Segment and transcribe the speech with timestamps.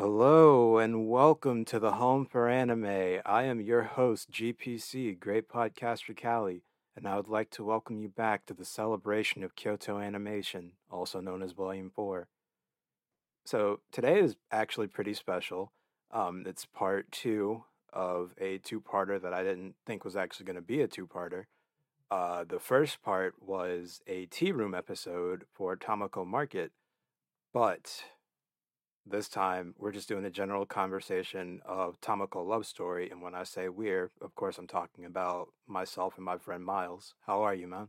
[0.00, 3.18] Hello and welcome to the Home for Anime.
[3.26, 6.62] I am your host, GPC, Great Podcaster Cali,
[6.94, 11.20] and I would like to welcome you back to the celebration of Kyoto Animation, also
[11.20, 12.28] known as Volume 4.
[13.44, 15.72] So today is actually pretty special.
[16.12, 20.62] Um, it's part two of a two-parter that I didn't think was actually going to
[20.62, 21.46] be a two-parter.
[22.08, 26.70] Uh, the first part was a tea room episode for Tamako Market,
[27.52, 28.04] but
[29.10, 33.10] this time we're just doing a general conversation of Tamako love story.
[33.10, 37.14] And when I say we're, of course, I'm talking about myself and my friend Miles.
[37.26, 37.88] How are you, man?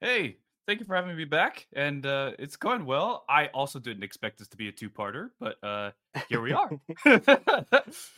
[0.00, 0.36] Hey,
[0.66, 1.66] thank you for having me back.
[1.72, 3.24] And uh, it's going well.
[3.28, 5.90] I also didn't expect this to be a two-parter, but uh,
[6.28, 6.70] here we are.
[7.04, 8.10] it's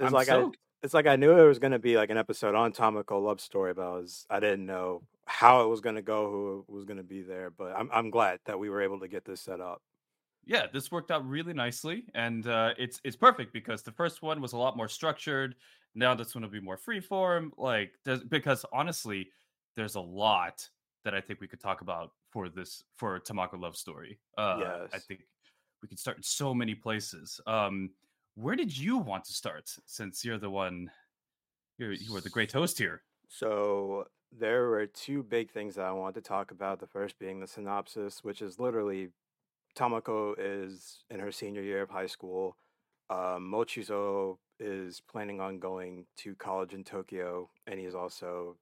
[0.00, 0.48] I'm like so...
[0.48, 0.50] I,
[0.82, 3.40] it's like I knew it was going to be like an episode on Tamako love
[3.40, 6.84] story, but I was I didn't know how it was going to go, who was
[6.84, 7.50] going to be there.
[7.50, 9.82] But I'm I'm glad that we were able to get this set up
[10.46, 14.40] yeah, this worked out really nicely, and uh, it's it's perfect because the first one
[14.40, 15.56] was a lot more structured.
[15.94, 17.50] Now this one will be more freeform.
[17.56, 17.94] Like,
[18.28, 19.30] because honestly,
[19.74, 20.68] there's a lot
[21.04, 24.18] that I think we could talk about for this for Tamako Love Story.
[24.38, 24.90] Uh, yes.
[24.92, 25.22] I think
[25.82, 27.40] we could start in so many places.
[27.46, 27.90] Um,
[28.36, 29.74] where did you want to start?
[29.86, 30.90] Since you're the one,
[31.78, 33.02] you're, you are the great host here.
[33.28, 36.78] So there were two big things that I wanted to talk about.
[36.78, 39.08] The first being the synopsis, which is literally
[39.76, 42.56] Tamako is in her senior year of high school.
[43.10, 48.56] Um, Mochizo is planning on going to college in Tokyo, and he's also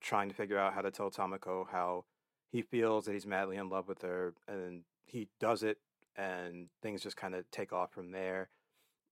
[0.00, 2.04] trying to figure out how to tell Tamako how
[2.50, 5.78] he feels that he's madly in love with her, and he does it,
[6.16, 8.48] and things just kind of take off from there.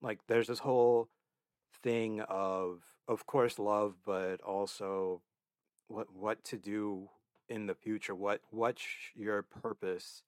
[0.01, 1.09] Like there's this whole
[1.83, 5.21] thing of, of course, love, but also
[5.89, 7.11] what what to do
[7.49, 8.15] in the future.
[8.15, 8.83] What what's
[9.15, 10.23] your purpose?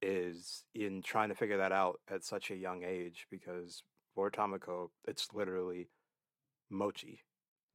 [0.00, 3.82] Is in trying to figure that out at such a young age because
[4.14, 5.88] for Tamako, it's literally
[6.70, 7.22] mochi.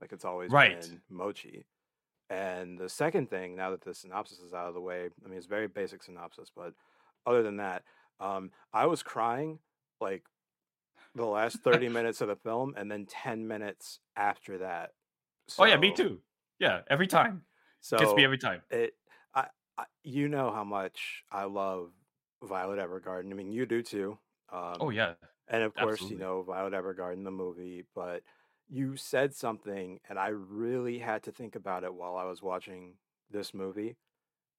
[0.02, 0.82] Like it's always right.
[0.82, 1.66] been mochi.
[2.30, 5.38] And the second thing, now that the synopsis is out of the way, I mean,
[5.38, 6.74] it's very basic synopsis, but
[7.26, 7.84] other than that,
[8.20, 9.60] um, I was crying
[10.02, 10.24] like
[11.16, 14.92] the last 30 minutes of the film and then 10 minutes after that.
[15.48, 16.20] So, oh, yeah, me too.
[16.60, 17.44] Yeah, every time.
[17.82, 18.62] So Gets me every time.
[18.72, 18.94] It,
[19.36, 19.48] I,
[19.78, 21.92] I, you know how much I love
[22.44, 23.32] Violet Evergarden.
[23.32, 24.18] I mean, you do too.
[24.52, 25.14] Oh, um, oh yeah,
[25.48, 26.18] and of course Absolutely.
[26.18, 27.86] you know Violet Evergarden, the movie.
[27.96, 28.24] But
[28.70, 32.96] you said something, and I really had to think about it while I was watching
[33.30, 33.98] this movie.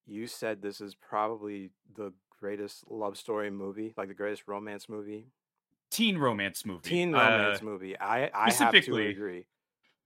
[0.06, 5.28] You said this is probably the greatest love story movie, like the greatest romance movie,
[5.90, 7.98] teen romance movie, teen romance uh, movie.
[7.98, 9.46] I I have to agree.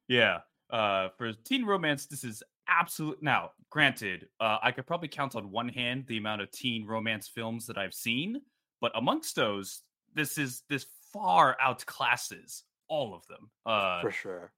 [0.07, 0.41] Yeah,
[0.71, 3.23] uh, for teen romance, this is absolute.
[3.23, 7.29] Now, granted, uh, I could probably count on one hand the amount of teen romance
[7.29, 8.41] films that I've seen,
[8.81, 9.83] but amongst those,
[10.15, 13.51] this is this far outclasses all of them.
[13.65, 14.53] Uh, For sure.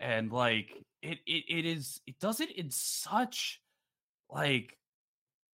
[0.00, 0.72] And like
[1.02, 2.00] it, it, it is.
[2.06, 3.60] It does it in such
[4.30, 4.76] like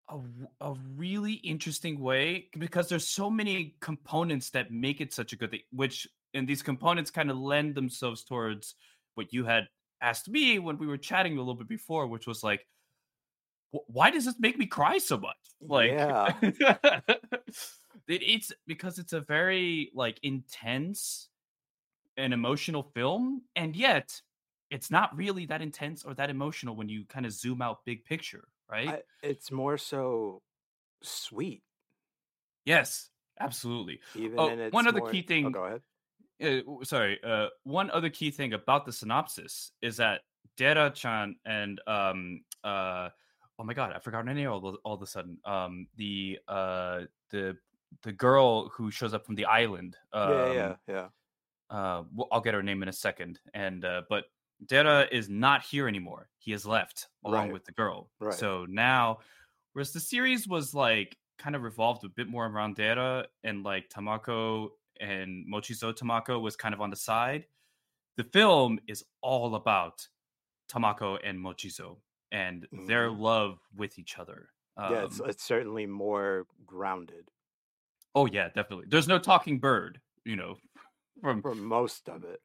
[0.09, 0.19] a,
[0.61, 5.51] a really interesting way because there's so many components that make it such a good
[5.51, 8.75] thing which and these components kind of lend themselves towards
[9.15, 9.69] what you had
[10.03, 12.67] asked me when we were chatting a little bit before, which was like,
[13.71, 15.37] why does this make me cry so much?
[15.63, 16.35] Like, yeah.
[16.43, 17.23] it,
[18.07, 21.29] it's because it's a very like intense
[22.19, 24.21] and emotional film, and yet
[24.71, 28.05] it's not really that intense or that emotional when you kind of zoom out big
[28.05, 28.89] picture, right?
[28.89, 30.43] I, it's more so
[31.03, 31.63] sweet.
[32.67, 33.09] Yes,
[33.41, 34.01] absolutely.
[34.15, 35.47] Even oh, one other key oh, thing.
[35.47, 35.81] Oh, go ahead
[36.43, 37.19] uh, sorry.
[37.25, 40.21] Uh, one other key thing about the synopsis is that
[40.57, 43.09] Dera-chan and um uh
[43.59, 45.39] oh my god, I forgot her name all, all of a sudden.
[45.45, 47.57] Um, the uh the
[48.03, 49.97] the girl who shows up from the island.
[50.13, 51.07] Um, yeah, yeah, yeah.
[51.71, 53.41] Uh, I'll get her name in a second.
[53.55, 54.25] And uh, but
[54.67, 56.29] Dera is not here anymore.
[56.39, 57.53] He has left along right.
[57.53, 58.11] with the girl.
[58.21, 58.35] Right.
[58.35, 59.19] So now,
[59.73, 63.89] whereas the series was like kind of revolved a bit more around Dera and like
[63.89, 64.69] Tamako
[65.03, 67.47] and Mochizo Tamako was kind of on the side.
[68.17, 70.07] The film is all about
[70.73, 71.97] Tamako and Mochizo
[72.31, 72.87] and mm-hmm.
[72.87, 74.49] their love with each other.
[74.77, 77.29] Um, yeah, it's, um it's certainly more grounded.
[78.15, 78.87] Oh yeah, definitely.
[78.89, 80.57] There's no talking bird, you know,
[81.21, 82.41] from for most of it.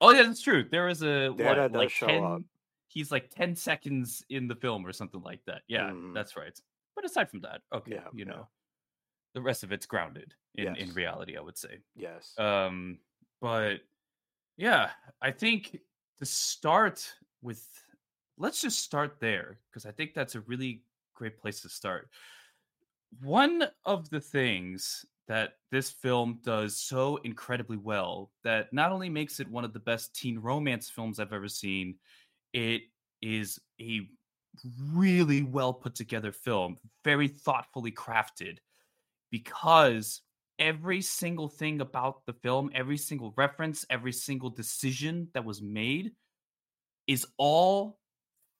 [0.00, 0.64] Oh yeah, that's true.
[0.70, 2.44] There is a what, like 10,
[2.88, 5.62] He's like ten seconds in the film or something like that.
[5.66, 6.14] Yeah, mm.
[6.14, 6.56] that's right.
[6.94, 8.46] But aside from that, okay, yeah, you know.
[9.34, 10.76] The rest of it's grounded in yes.
[10.78, 11.36] in reality.
[11.36, 12.32] I would say yes.
[12.38, 12.98] Um,
[13.40, 13.80] but
[14.56, 14.90] yeah,
[15.20, 15.78] I think
[16.18, 17.06] to start
[17.42, 17.66] with,
[18.38, 20.82] let's just start there because I think that's a really
[21.14, 22.08] great place to start.
[23.22, 29.40] One of the things that this film does so incredibly well that not only makes
[29.40, 31.96] it one of the best teen romance films I've ever seen,
[32.52, 32.82] it
[33.22, 34.02] is a
[34.92, 38.58] really well put together film, very thoughtfully crafted
[39.30, 40.22] because
[40.58, 46.12] every single thing about the film, every single reference, every single decision that was made
[47.06, 47.98] is all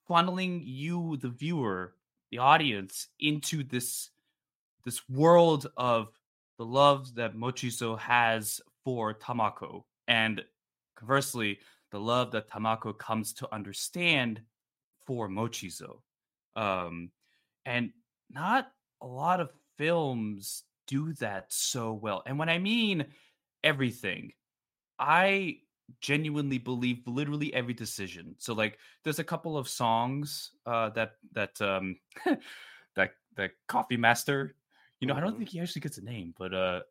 [0.08, 1.94] funneling you the viewer,
[2.30, 4.10] the audience into this
[4.84, 6.08] this world of
[6.58, 10.44] the love that Mochizo has for Tamako and
[10.94, 11.58] conversely
[11.90, 14.42] the love that Tamako comes to understand
[15.06, 16.00] for Mochizo.
[16.54, 17.10] Um,
[17.64, 17.90] and
[18.30, 18.68] not
[19.00, 22.22] a lot of films do that so well.
[22.26, 23.12] And when I mean
[23.62, 24.32] everything,
[24.98, 25.60] I
[26.00, 28.36] genuinely believe literally every decision.
[28.38, 32.00] So like there's a couple of songs uh that that um
[32.96, 34.56] that that coffee master,
[35.00, 36.82] you know, I don't hmm think he actually gets a name, but uh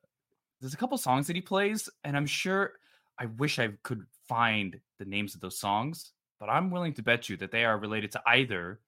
[0.59, 2.79] there's a couple songs that he plays and I'm sure
[3.17, 7.29] I wish I could find the names of those songs, but I'm willing to bet
[7.29, 8.81] you that they are related to either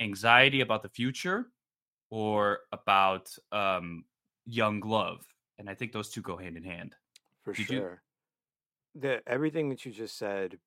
[0.00, 1.52] anxiety about the future
[2.10, 4.04] or about um
[4.44, 5.26] young love.
[5.58, 6.94] And I think those two go hand in hand.
[7.42, 8.02] For Did you sure.
[8.94, 10.58] The everything that you just said,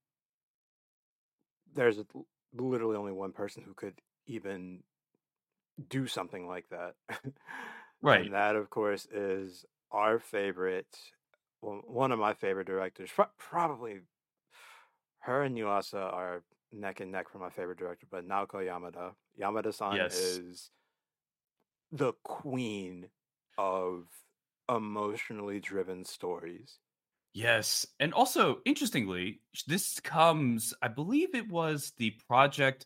[1.73, 1.99] there's
[2.53, 3.95] literally only one person who could
[4.27, 4.83] even
[5.87, 6.95] do something like that.
[8.01, 8.25] right.
[8.25, 10.97] And that, of course, is our favorite,
[11.61, 13.09] well, one of my favorite directors.
[13.37, 13.99] Probably
[15.19, 19.13] her and Yuasa are neck and neck for my favorite director, but Naoko Yamada.
[19.39, 20.17] Yamada-san Yes.
[20.17, 20.69] is
[21.91, 23.09] the queen
[23.57, 24.07] of
[24.69, 26.79] emotionally driven stories.
[27.33, 27.85] Yes.
[27.99, 32.85] And also, interestingly, this comes, I believe it was the project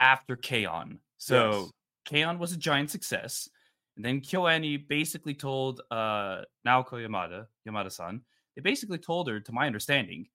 [0.00, 1.00] after K-On!
[1.18, 1.72] So Yes.
[2.04, 2.38] K-On!
[2.38, 3.48] was a giant success.
[3.96, 8.22] And then KyoAni basically told uh Naoko Yamada, Yamada-san,
[8.56, 10.28] they basically told her, to my understanding,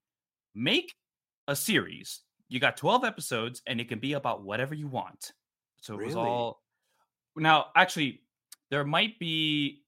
[0.54, 0.94] make
[1.48, 2.22] a series.
[2.48, 5.32] You got 12 episodes and it can be about whatever you want.
[5.80, 6.62] So it was all
[7.36, 8.22] now actually
[8.70, 9.82] there might be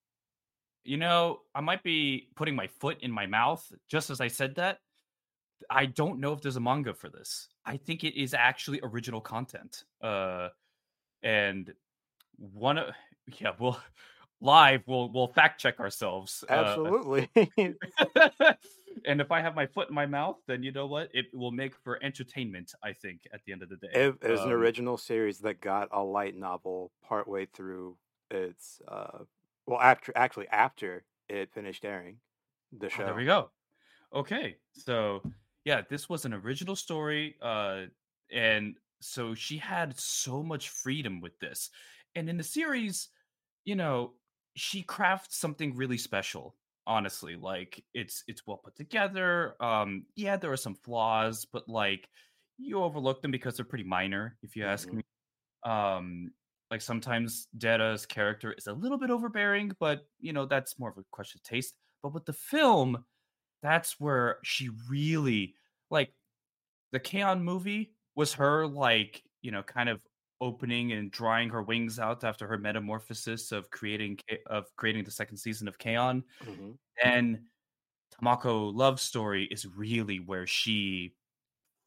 [0.85, 4.57] you know, I might be putting my foot in my mouth just as I said
[4.57, 4.79] that.
[5.71, 7.49] I don't know if there's a manga for this.
[7.65, 9.85] I think it is actually original content.
[10.03, 10.49] Uh
[11.23, 11.73] and
[12.37, 12.95] one of
[13.41, 13.79] yeah, we'll
[14.43, 16.45] live we'll we'll fact check ourselves.
[16.51, 17.31] Uh Absolutely.
[19.07, 21.09] and if I have my foot in my mouth, then you know what?
[21.15, 23.89] It will make for entertainment, I think, at the end of the day.
[23.93, 27.97] It was an Um original series that got a light novel partway through
[28.31, 29.19] its uh
[29.67, 32.17] well after actually after it finished airing
[32.79, 33.51] the oh, there we go.
[34.13, 34.57] Okay.
[34.73, 35.23] So
[35.65, 37.37] yeah, this was an original story.
[37.41, 37.83] Uh
[38.31, 41.71] and so she had so much freedom with this.
[42.15, 43.09] And in the series,
[43.65, 44.13] you know,
[44.57, 46.57] she crafts something really special.
[46.87, 49.57] Honestly, like it's it's well put together.
[49.63, 52.09] Um, yeah, there are some flaws, but like
[52.59, 55.03] you overlook them because they're pretty minor, if you ask hmm me.
[55.65, 56.33] Um,
[56.71, 60.99] like sometimes Dera's character is a little bit overbearing, but you know, that's more of
[60.99, 61.75] a question of taste.
[62.03, 63.05] But with the film,
[63.63, 65.57] that's where she really
[65.91, 66.15] like
[66.93, 67.43] the K-On!
[67.45, 70.03] movie was her like, you know, kind of
[70.43, 75.39] opening and drying her wings out after her metamorphosis of creating of creating the second
[75.39, 76.25] season of K-On!
[76.45, 76.73] hmm
[77.03, 77.47] Then
[78.15, 81.15] Tamako Love Story is really where she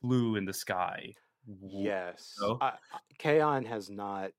[0.02, 1.14] flew in the sky.
[1.62, 2.34] Yes.
[2.38, 3.66] So, I, I- K-On!
[3.66, 4.32] has not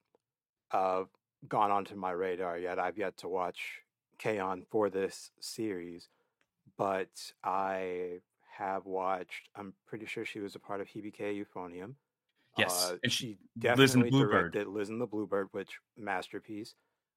[0.72, 1.04] uh
[1.48, 2.78] gone onto my radar yet.
[2.80, 3.82] I've yet to watch
[4.18, 4.64] K-On!
[4.70, 6.08] for this series,
[6.78, 7.10] but
[7.44, 8.20] I
[8.58, 9.50] have watched.
[9.54, 11.94] I'm pretty sure she was a part of Hibike Euphonium.
[12.56, 14.54] Yes, Uh, and she she Liz and definitely Bluebird.
[14.54, 16.74] directed Liz and the Bluebird, which masterpiece.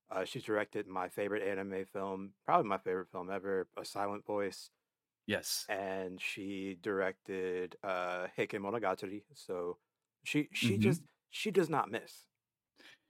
[0.09, 4.71] Uh, she's directed my favorite anime film, probably my favorite film ever, A Silent Voice,
[5.25, 5.69] Yes.
[5.69, 9.23] and she directed uh, Heike Monogatari.
[9.33, 9.79] So
[10.23, 12.25] she she hmm just she does not miss.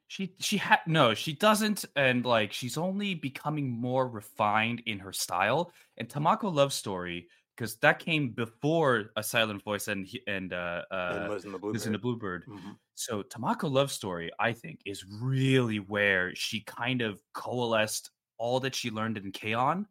[0.08, 5.14] She she had no, she doesn't, and like she's only becoming more refined in her
[5.14, 5.72] style.
[5.98, 7.30] And Tamako Love Story,
[7.60, 11.94] because that came before A Silent Voice and and uh uh and the Liz and
[11.94, 12.00] the Bluebird.
[12.00, 12.46] Bluebird.
[12.46, 18.60] hmm So Tamako Love Story, I think, is really where she kind of coalesced all
[18.62, 19.88] that she learned in K-On!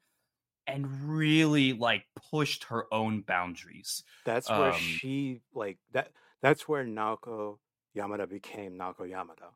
[0.66, 4.04] and really like pushed her own boundaries.
[4.24, 6.12] That's where Um she like that.
[6.42, 7.58] That's where Naoko
[7.96, 9.54] Yamada became Naoko Yamada.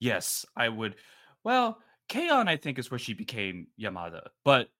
[0.00, 0.96] Yes, I would.
[1.44, 2.48] Well, K-On!
[2.48, 4.70] I think is where she became Yamada, but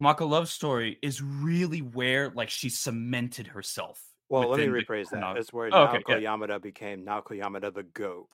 [0.00, 4.84] Tamako Love Story is really where like she cemented herself Well, let me within the
[4.84, 5.36] rephrase that.
[5.36, 6.20] It's where Oh, okay, Naoko yeah.
[6.20, 8.28] Yamada became Naoko Yamada the GOAT.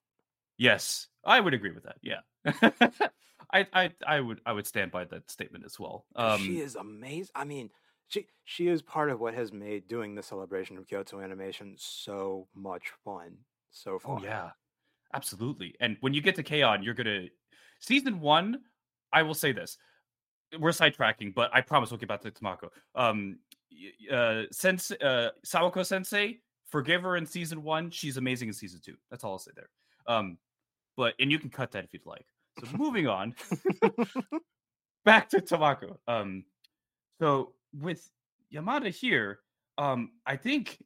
[0.59, 1.99] Yes, I would agree with that.
[2.03, 2.21] Yeah.
[3.55, 6.07] I, I I would I would stand by that statement as well.
[6.23, 7.33] 'Cause she Um is amazing.
[7.35, 7.71] I mean,
[8.09, 12.49] she she is part of what has made doing the celebration of Kyoto animation so
[12.55, 14.23] much fun so oh far.
[14.23, 14.51] yeah,
[15.15, 15.77] absolutely.
[15.81, 17.29] And when you get to K-On, you're gonna
[17.81, 18.65] season one,
[19.13, 19.79] I will say this.
[20.59, 22.69] We're sidetracking, but I promise we'll get back to Tamako.
[22.95, 23.39] Um
[24.11, 27.91] uh sense uh Sawako Sensei, forgive her in season one.
[27.91, 28.97] She's amazing in season two.
[29.11, 29.71] That's all I'll say there.
[30.07, 30.39] Um
[30.97, 32.27] but and you can cut that if you'd like.
[32.61, 33.35] So moving on.
[35.05, 35.97] back to Tamako.
[36.07, 36.45] Um,
[37.21, 38.09] so with
[38.53, 39.41] Yamada here,
[39.79, 40.79] um, I think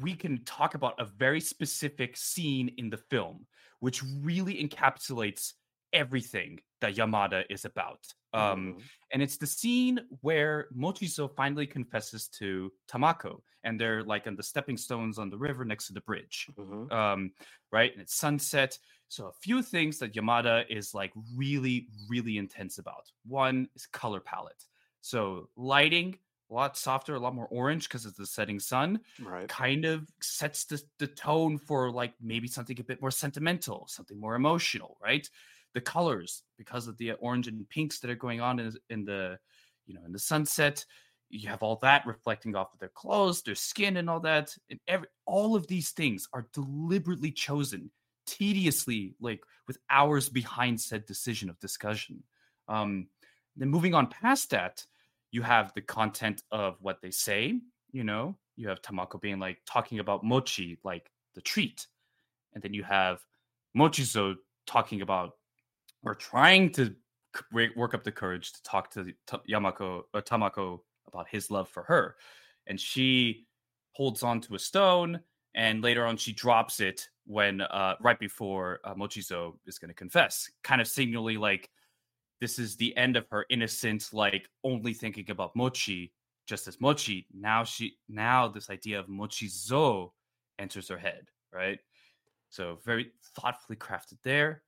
[0.00, 3.46] we can talk about a very specific scene in the film,
[3.80, 5.52] which really encapsulates
[5.92, 8.06] everything that Yamada is about.
[8.32, 8.90] Um, Mhm.
[9.12, 14.42] and it's the scene where Mochizo finally confesses to Tamako, and they're like on the
[14.42, 16.90] stepping stones on the river next to the bridge Mhm.
[16.90, 17.32] um,
[17.70, 17.92] right?
[17.92, 18.78] And it's sunset.
[19.08, 23.10] So a few things that Yamada is like really, really intense about.
[23.24, 24.66] One is color palette.
[25.00, 26.18] So lighting,
[26.50, 29.00] a lot softer, a lot more orange because it's the setting sun.
[29.18, 29.48] Right.
[29.48, 34.18] Kind of sets the, the tone for like maybe something a bit more sentimental, something
[34.20, 35.28] more emotional, right?
[35.74, 39.38] The colors, because of the orange and pinks that are going on in, in the,
[39.86, 40.84] you know, in the sunset,
[41.30, 44.54] you have all that reflecting off of their clothes, their skin, and all that.
[44.70, 47.90] And every all of these things are deliberately chosen,
[48.26, 52.22] tediously, like with hours behind said decision of discussion.
[52.68, 53.08] Um,
[53.56, 54.84] then moving on past that,
[55.30, 57.58] you have the content of what they say.
[57.92, 61.86] You know, you have Tamako being like talking about mochi, like the treat,
[62.52, 63.24] and then you have
[63.76, 64.36] Mochizo
[64.66, 65.32] talking about
[66.04, 66.94] or trying to
[67.76, 69.12] work up the courage to talk to
[69.48, 72.16] Yamako or Tamako about his love for her,
[72.66, 73.46] and she
[73.92, 75.20] holds on to a stone,
[75.54, 79.94] and later on she drops it when uh, right before uh, Mochizo is going to
[79.94, 81.70] confess, kind of signally like
[82.40, 86.12] this is the end of her innocent, like only thinking about Mochi,
[86.46, 87.26] just as Mochi.
[87.32, 90.10] Now she now this idea of Mochizo
[90.58, 91.78] enters her head, right?
[92.50, 94.62] So very thoughtfully crafted there.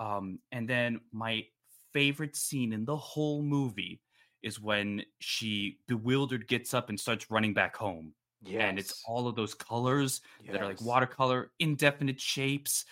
[0.00, 1.44] Um, and then my
[1.92, 4.00] favorite scene in the whole movie
[4.42, 8.14] is when she bewildered gets up and starts running back home.
[8.42, 8.62] Yes.
[8.62, 12.86] And it's all of those colors that are like watercolor, indefinite shapes.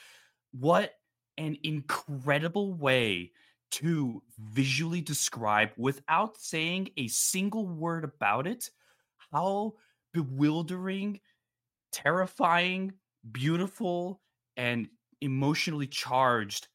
[0.52, 0.92] What
[1.38, 3.32] an incredible way
[3.70, 8.68] to visually describe without saying a single word about it
[9.32, 9.74] how
[10.12, 11.20] bewildering,
[11.92, 12.92] terrifying,
[13.30, 14.20] beautiful,
[14.56, 14.88] and
[15.20, 16.68] emotionally charged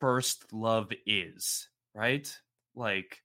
[0.00, 2.32] first love is, right?
[2.74, 3.22] Like,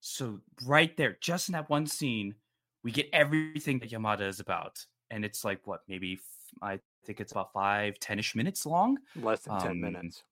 [0.00, 2.34] so right there, just in that one scene,
[2.82, 4.84] we get everything that Yamada is about.
[5.10, 6.18] And it's like, what, maybe
[6.60, 10.22] I think it's about five, 10 ish minutes long, Less than 10 um, minutes.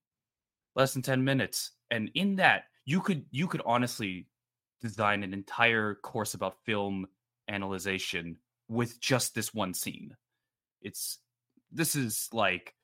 [0.74, 1.72] less than 10 minutes.
[1.90, 4.26] And in that, you could, you could honestly
[4.80, 7.06] design an entire course about film
[7.48, 10.16] analyzation with just this one scene.
[10.82, 11.18] It's,
[11.70, 12.74] this is like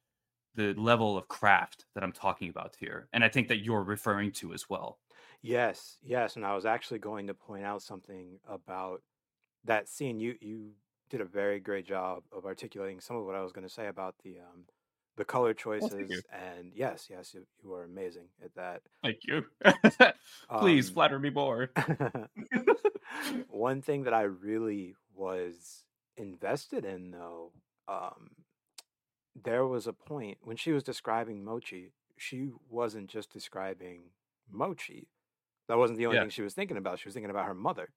[0.57, 3.09] the level of craft that I'm talking about here.
[3.13, 4.99] And I think that you're referring to as well.
[5.43, 9.03] Yes, yes, and I was actually going to point out something about
[9.65, 10.21] that scene.
[10.21, 10.73] You you
[11.11, 13.87] did a very great job of articulating some of what I was going to say
[13.87, 14.67] about the um
[15.17, 15.55] the color you.
[15.55, 18.83] choices and yes, yes, you, you are amazing at that.
[19.03, 19.45] Thank you.
[20.59, 21.71] Please Um, flatter me more.
[23.49, 25.85] One thing that I really was
[26.17, 27.53] invested in, though,
[27.89, 28.31] um,
[29.45, 34.03] there was a point when she was describing Mochi, she wasn't just describing
[34.51, 35.09] Mochi.
[35.69, 36.23] That wasn't the only Yeah.
[36.23, 36.99] thing she was thinking about.
[36.99, 37.93] She was thinking about her mother.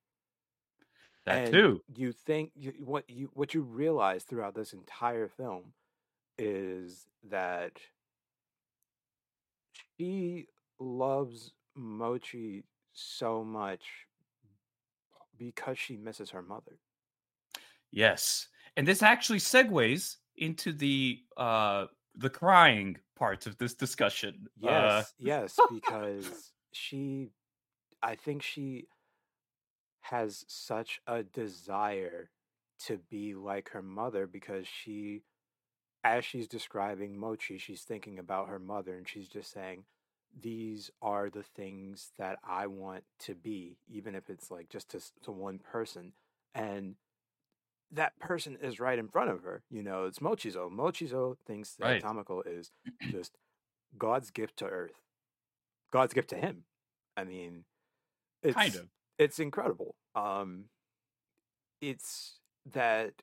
[1.25, 1.83] That And too.
[1.95, 5.73] you think you, what you what you realize throughout this entire film
[6.37, 7.79] is that
[9.97, 10.47] she
[10.79, 14.07] loves Mochi so much
[15.37, 16.79] because she misses her mother.
[17.91, 18.47] Yes.
[18.77, 24.47] And this actually segues into the uh the crying parts of this discussion.
[24.63, 27.31] Uh Yes, yes, because she,
[28.01, 28.87] I think she
[30.01, 32.29] has such a desire
[32.85, 35.21] to be like her mother because she,
[36.03, 39.83] as she's describing Mochi, she's thinking about her mother and she's just saying,
[40.41, 45.01] these are the things that I want to be, even if it's like just to,
[45.23, 46.13] to one person.
[46.55, 46.95] And
[47.91, 49.63] that person is right in front of her.
[49.69, 50.69] You know, it's Mochizo.
[50.71, 52.03] Mochizo thinks that Right.
[52.03, 52.71] Tamako is
[53.11, 53.37] just
[53.97, 55.01] God's gift to Earth,
[55.91, 56.63] God's gift to him.
[57.17, 57.65] I mean,
[58.43, 58.87] it's kind of.
[59.17, 59.95] it's incredible.
[60.15, 60.65] Um,
[61.81, 62.39] it's
[62.73, 63.13] that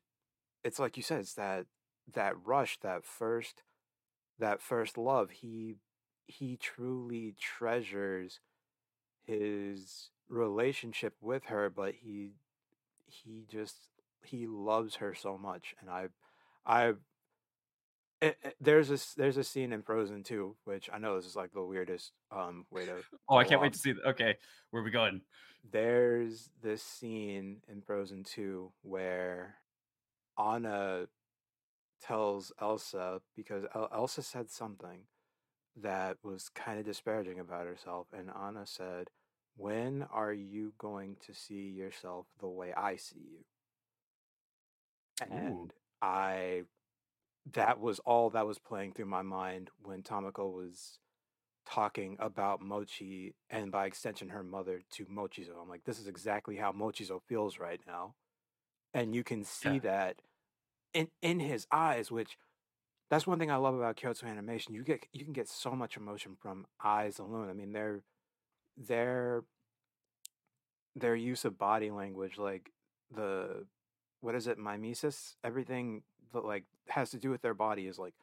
[0.65, 1.67] it's like you said, it's that
[2.15, 3.63] that rush, that first
[4.39, 5.31] that first love.
[5.31, 5.77] He
[6.27, 8.41] he truly treasures
[9.27, 12.33] his relationship with her, but he
[13.07, 13.77] he just
[14.25, 16.09] he loves her so much, and I
[16.65, 16.95] I
[18.21, 21.37] it, it- there's a there's a scene in Frozen 2, which I know this is
[21.37, 23.95] like the weirdest um way to Oh, I can't wait to see.
[24.05, 24.37] Okay,
[24.71, 25.23] where we going?
[25.71, 29.57] There's this scene in Frozen 2 where
[30.39, 31.09] Anna
[32.01, 35.01] tells Elsa because El- Elsa said something
[35.77, 39.11] that was kind of disparaging about herself, and Anna said,
[39.57, 43.45] "When are you going to see yourself the way I see you?"
[45.23, 45.69] Ooh.
[45.69, 46.63] And I
[47.55, 50.99] that was all that was playing through my mind when Tamako was
[51.67, 55.61] talking about Mochi and by extension her mother to Mochizo.
[55.61, 58.15] I'm like, this is exactly how Mochizo feels right now.
[58.95, 59.81] And you can see Yeah.
[59.81, 60.23] that
[60.95, 62.39] in in his eyes, which
[63.11, 64.75] that's one thing I love about Kyoto animation.
[64.75, 67.49] You get you can get so much emotion from eyes alone.
[67.51, 68.03] I mean, their
[68.77, 69.45] their
[70.95, 72.73] their use of body language, like
[73.15, 73.67] the
[74.21, 78.15] what is it, mimesis, everything that like has to do with their body is like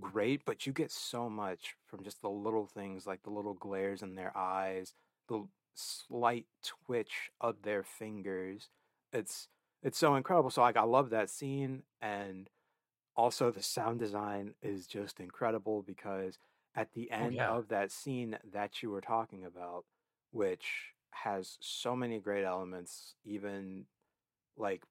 [0.00, 4.02] great, but you get so much from just the little things, like the little glares
[4.02, 4.94] in their eyes,
[5.28, 8.68] the slight twitch of their fingers.
[9.12, 9.48] It's
[9.82, 10.50] it's so incredible.
[10.50, 12.48] So like I love that scene and
[13.16, 16.38] also the sound design is just incredible because
[16.74, 17.54] at the Oh end yeah.
[17.54, 19.84] of that scene that you were talking about,
[20.30, 23.86] which has so many great elements, even
[24.56, 24.82] like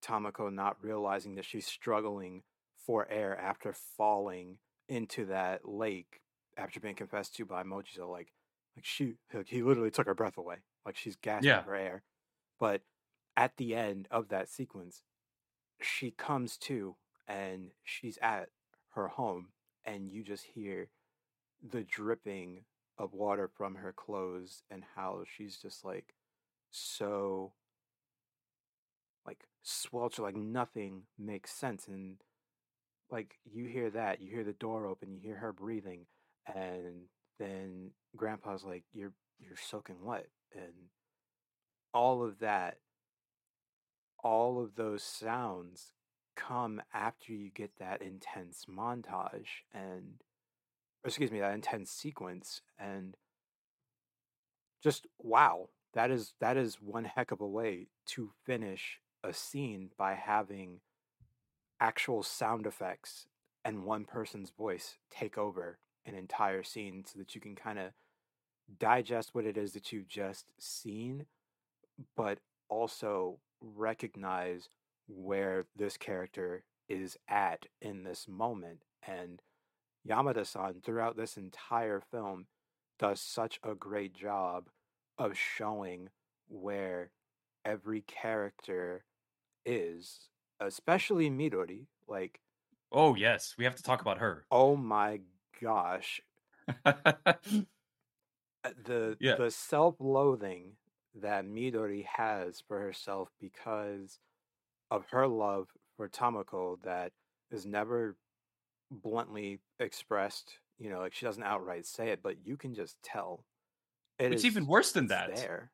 [0.00, 2.42] Tamako not realizing that she's struggling
[2.76, 6.20] for air after falling into that lake
[6.56, 8.10] after being confessed to by Mochizo.
[8.10, 8.32] Like,
[8.76, 10.56] like she, like he literally took her breath away.
[10.84, 11.62] Like she's gasping Yeah.
[11.62, 12.02] for air.
[12.58, 12.82] But
[13.36, 15.02] at the end of that sequence,
[15.80, 16.96] she comes to
[17.28, 18.48] and she's at
[18.94, 19.52] her home,
[19.84, 20.90] and you just hear
[21.62, 22.64] the dripping
[22.98, 26.14] of water from her clothes and how she's just like
[26.70, 27.52] so
[29.62, 32.16] swelter like nothing makes sense and
[33.10, 36.06] like you hear that you hear the door open you hear her breathing
[36.54, 37.02] and
[37.38, 40.72] then grandpa's like you're you're soaking wet and
[41.92, 42.78] all of that
[44.22, 45.92] all of those sounds
[46.36, 50.22] come after you get that intense montage and
[51.04, 53.16] excuse me that intense sequence and
[54.82, 59.90] just wow that is that is one heck of a way to finish a scene
[59.96, 60.80] by having
[61.80, 63.26] actual sound effects
[63.64, 67.92] and one person's voice take over an entire scene so that you can kind of
[68.78, 71.26] digest what it is that you've just seen
[72.16, 74.68] but also recognize
[75.08, 79.42] where this character is at in this moment and
[80.08, 82.46] Yamada-san throughout this entire film
[82.98, 84.68] does such a great job
[85.18, 86.08] of showing
[86.48, 87.10] where
[87.64, 89.04] every character
[89.64, 90.28] is,
[90.60, 91.86] especially Midori.
[92.08, 92.40] Like,
[92.92, 94.46] Oh yes, we have to talk about her.
[94.50, 95.20] oh my
[95.60, 96.20] gosh,
[96.84, 97.34] uh,
[98.84, 99.36] the Yeah.
[99.36, 100.76] the self-loathing
[101.14, 104.18] that Midori has for herself because
[104.90, 107.12] of her love for Tamako that
[107.50, 108.16] is never
[108.90, 110.58] bluntly expressed.
[110.78, 113.44] You know, like she doesn't outright say it, but you can just tell.
[114.18, 115.34] It It's even worse than that.
[115.34, 115.72] there.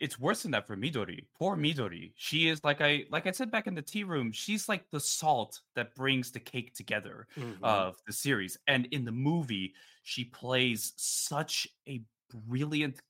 [0.00, 1.26] It's worse than that for Midori.
[1.38, 2.12] Poor Midori.
[2.16, 4.32] She is like I like I said back in the tea room.
[4.32, 7.58] She's like the salt that brings the cake together Mhm.
[7.62, 8.56] of the series.
[8.66, 13.00] And in the movie, she plays such a brilliant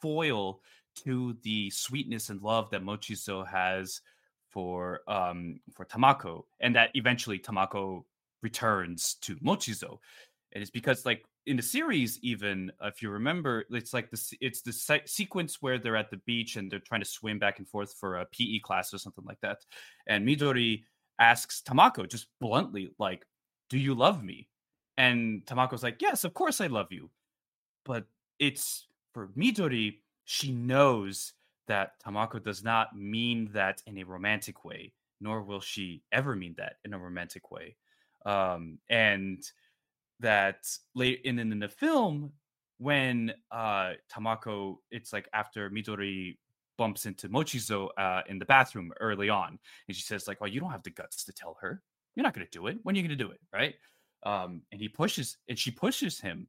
[0.00, 0.62] foil
[0.96, 4.00] to the sweetness and love that Mochizo has
[4.48, 8.04] for um for Tamako, and that eventually Tamako
[8.42, 9.98] returns to Mochizo.
[10.52, 14.36] And it's because like in the series, even if you remember, it's like the se-
[14.40, 17.58] it's the se- sequence where they're at the beach and they're trying to swim back
[17.58, 19.64] and forth for a PE class or something like that.
[20.06, 20.84] And Midori
[21.18, 23.26] asks Tamako just bluntly, like,
[23.70, 24.48] "Do you love me?"
[24.98, 27.10] And Tamako's like, "Yes, of course I love you."
[27.84, 28.06] But
[28.38, 31.32] it's for Midori, she knows
[31.66, 36.54] that Tamako does not mean that in a romantic way, nor will she ever mean
[36.58, 37.76] that in a romantic way.
[38.26, 39.42] Um, and
[40.20, 42.32] that late in, in the film,
[42.78, 46.36] when uh, Tamako, it's like after Midori
[46.76, 50.60] bumps into Mochizo uh, in the bathroom early on, and she says like, "Oh, you
[50.60, 51.82] don't have the guts to tell her.
[52.14, 52.78] You're not going to do it.
[52.82, 53.74] When are you going to do it?" Right?
[54.24, 56.48] Um, and he pushes, and she pushes him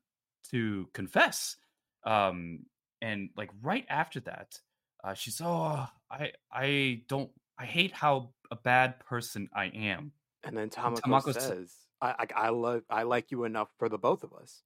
[0.52, 1.58] to confess.
[2.04, 2.66] Um,
[3.02, 4.60] and like right after that,
[5.04, 10.12] uh, she's, "Oh, I, I don't, I hate how a bad person I am."
[10.44, 13.70] And then And Tamako Tamako sa- says, I I, I love I like you enough
[13.78, 14.64] for the both of us.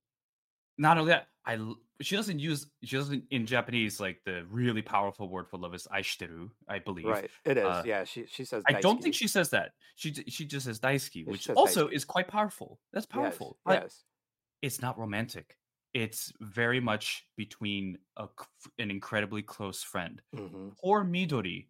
[0.78, 1.58] Not only that, I
[2.02, 5.88] she doesn't use she doesn't in Japanese like the really powerful word for love is
[5.94, 7.06] aishiteru, I believe.
[7.06, 7.30] Right.
[7.46, 7.66] It is.
[7.66, 8.04] Uh, yeah.
[8.04, 8.64] She she says.
[8.68, 9.74] I don't think she says that.
[9.96, 11.94] She she just says daisuki, which says also daisuki.
[11.94, 12.80] is quite powerful.
[12.92, 13.58] That's powerful.
[13.66, 14.04] But Yes.
[14.62, 15.58] it's not romantic.
[15.94, 18.28] It's very much between a,
[18.80, 20.22] an incredibly close friend.
[20.36, 21.68] hmm Poor Midori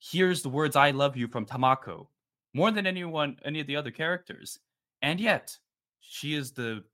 [0.00, 2.08] hears the words "I love you" from Tamako
[2.52, 4.58] more than anyone, any of the other characters,
[5.02, 5.58] and yet
[6.00, 6.84] she is the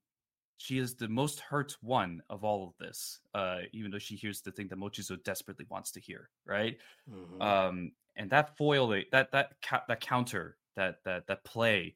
[0.58, 3.20] she is the most hurt one of all of this.
[3.34, 6.78] Uh, even though she hears the thing that Mochizo desperately wants to hear, right?
[7.08, 9.52] hmm um and that foil that that
[9.88, 11.94] that counter that that that play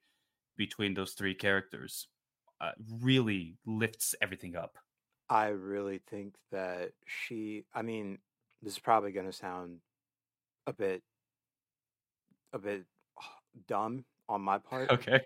[0.57, 2.09] between those three characters
[2.61, 4.77] uh, really lifts everything up
[5.31, 7.65] I really think that she.
[7.73, 8.19] I mean,
[8.63, 9.79] this is probably going to sound
[10.67, 11.05] a bit,
[12.53, 12.85] a bit
[13.69, 14.91] dumb on my part.
[14.91, 15.21] okay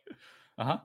[0.58, 0.78] uh-huh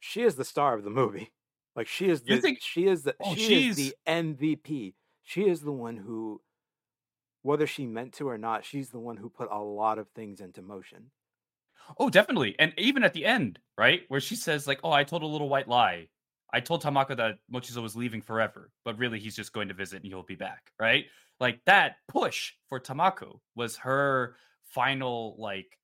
[0.00, 1.32] She is the star of the movie.
[1.76, 2.40] Like she is the.
[2.40, 3.14] think- she is the.
[3.22, 4.94] Oh, she is the MVP.
[5.22, 6.40] She is the one who,
[7.42, 10.40] whether she meant to or not, she's the one who put a lot of things
[10.40, 11.10] into motion.
[11.98, 15.22] oh definitely and even at the end right where she says like oh i told
[15.22, 16.06] a little white lie
[16.52, 19.96] i told tamako that mochizo was leaving forever but really he's just going to visit
[20.02, 21.06] and he'll be back right
[21.40, 25.76] like that push for tamako was her final like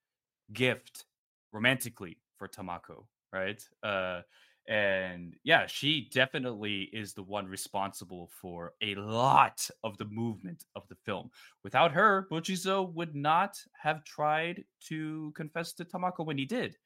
[0.53, 1.05] gift
[1.53, 3.63] romantically for Tamako, right?
[3.83, 4.23] Uh
[4.69, 10.89] and yeah, she definitely is the one responsible for a lot of the movement of
[10.89, 11.31] the film.
[11.63, 16.77] Without her, Mochizo would not have tried to confess to Tamako when he did.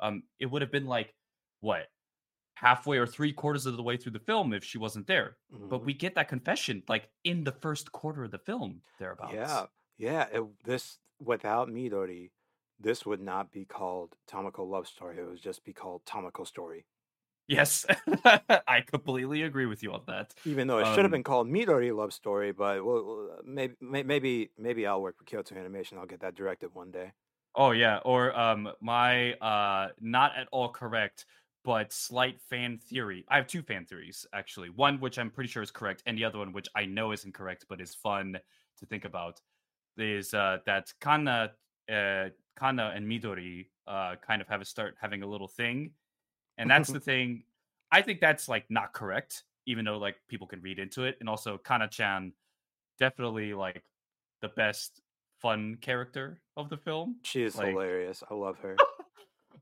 [0.00, 1.14] Um it would have been like
[1.60, 1.88] what?
[2.54, 5.38] Halfway or three quarters of the way through the film if she wasn't there.
[5.68, 5.84] But Mhm.
[5.84, 9.32] we get that confession like in the first quarter of the film thereabouts.
[9.32, 10.28] Yeah, yeah.
[10.32, 12.32] It, this without Midori,
[12.80, 15.18] this would not be called Tamako Love Story.
[15.18, 16.86] It would just be called Tamako Story.
[17.48, 17.84] Yes,
[18.24, 20.34] I completely agree with you on that.
[20.44, 23.76] Even though it should have Um, been called Midori Love Story, but well, well, maybe
[23.80, 25.98] maybe maybe I'll work for Kyoto Animation.
[25.98, 27.12] I'll get that directed one day.
[27.54, 31.26] Oh yeah, or um my uh not at all correct
[31.64, 33.24] but slight fan theory.
[33.28, 34.70] I have two fan theories actually.
[34.70, 37.24] One which I'm pretty sure is correct and the other one which I know is
[37.24, 38.38] incorrect but is fun
[38.78, 39.40] to think about
[39.98, 41.54] is uh that Kana
[41.90, 45.92] uh Kana and Midori uh kind of have a start having a little thing.
[46.58, 47.44] And that's the thing
[47.90, 51.28] I think that's like not correct even though like people can read into it and
[51.28, 52.32] also Kana-chan
[52.98, 53.82] definitely like
[54.40, 55.00] the best
[55.40, 57.16] fun character of the film.
[57.22, 58.22] She is Like- hilarious.
[58.30, 58.76] I love her.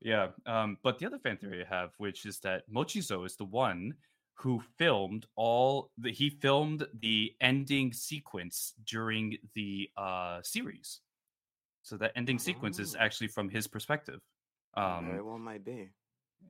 [0.01, 0.29] Yeah.
[0.47, 3.95] Um, but the other fan theory I have, which is that Mochizo is the one
[4.35, 11.01] who filmed all the he filmed the ending sequence during the uh series.
[11.89, 12.99] So that ending sequence is Oh.
[13.01, 14.21] actually from his perspective.
[14.77, 15.91] Very Um well might be.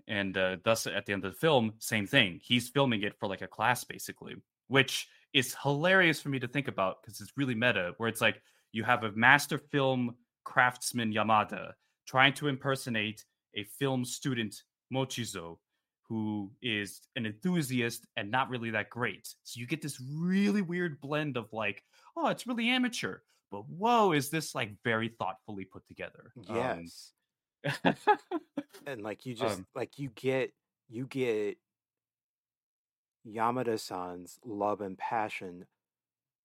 [0.06, 2.40] and uh, thus at the end of the film, same thing.
[2.42, 4.34] He's filming it for like a class basically,
[4.68, 7.94] which is hilarious for me to think about because it's really meta.
[7.98, 11.72] Where it's like you have a master film craftsman Yamada
[12.06, 13.24] trying to impersonate
[13.54, 15.58] a film student Mochizo,
[16.08, 19.26] who is an enthusiast and not really that great.
[19.44, 21.82] So you get this really weird blend of like,
[22.16, 23.18] oh, it's really amateur,
[23.50, 26.32] but whoa, is this like very thoughtfully put together?
[26.48, 27.12] Um, Yes.
[28.86, 30.52] and like you just Um, like you get
[30.88, 31.58] you get
[33.26, 35.66] Yamada-san's love and passion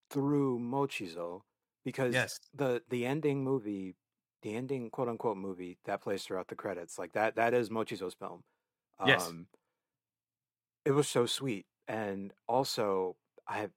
[0.09, 1.41] through Mochizo
[1.83, 2.39] because yes.
[2.53, 3.95] the the ending movie,
[4.41, 8.15] the ending quote unquote movie that plays throughout the credits, like that that is Mochizo's
[8.15, 8.43] film.
[9.05, 9.27] Yes.
[9.27, 9.47] Um,
[10.85, 13.15] it was so sweet, and also
[13.47, 13.69] I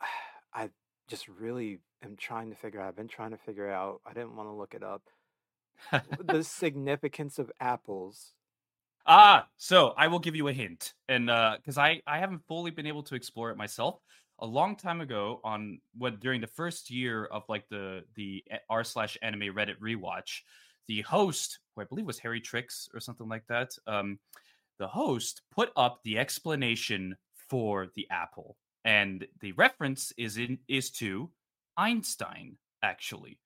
[0.54, 0.70] I
[1.08, 2.88] just really am trying to figure out.
[2.88, 4.00] I've been trying to figure out.
[4.06, 5.02] I didn't want to look it up.
[6.20, 8.34] the significance of apples.
[9.06, 12.86] Ah, so I will give you a hint, and because I I haven't fully been
[12.86, 14.00] able to explore it myself.
[14.40, 18.82] A long time ago, on what during the first year of like the the r
[18.82, 20.40] slash anime Reddit rewatch,
[20.88, 24.18] the host, who I believe was Harry Tricks or something like that, um,
[24.78, 27.16] the host put up the explanation
[27.50, 31.30] for the apple, and the reference is in is to
[31.76, 33.40] Einstein actually.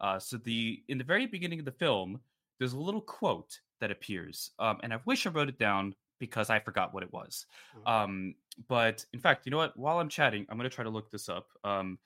[0.00, 2.20] Uh, so the in the very beginning of the film,
[2.58, 6.50] there's a little quote that appears, um, and I wish I wrote it down because
[6.50, 7.46] I forgot what it was.
[7.74, 7.88] Mhm.
[7.88, 8.34] Um,
[8.68, 9.76] but in fact, you know what?
[9.76, 11.48] While I'm chatting, I'm going to try to look this up.
[11.64, 11.98] Um,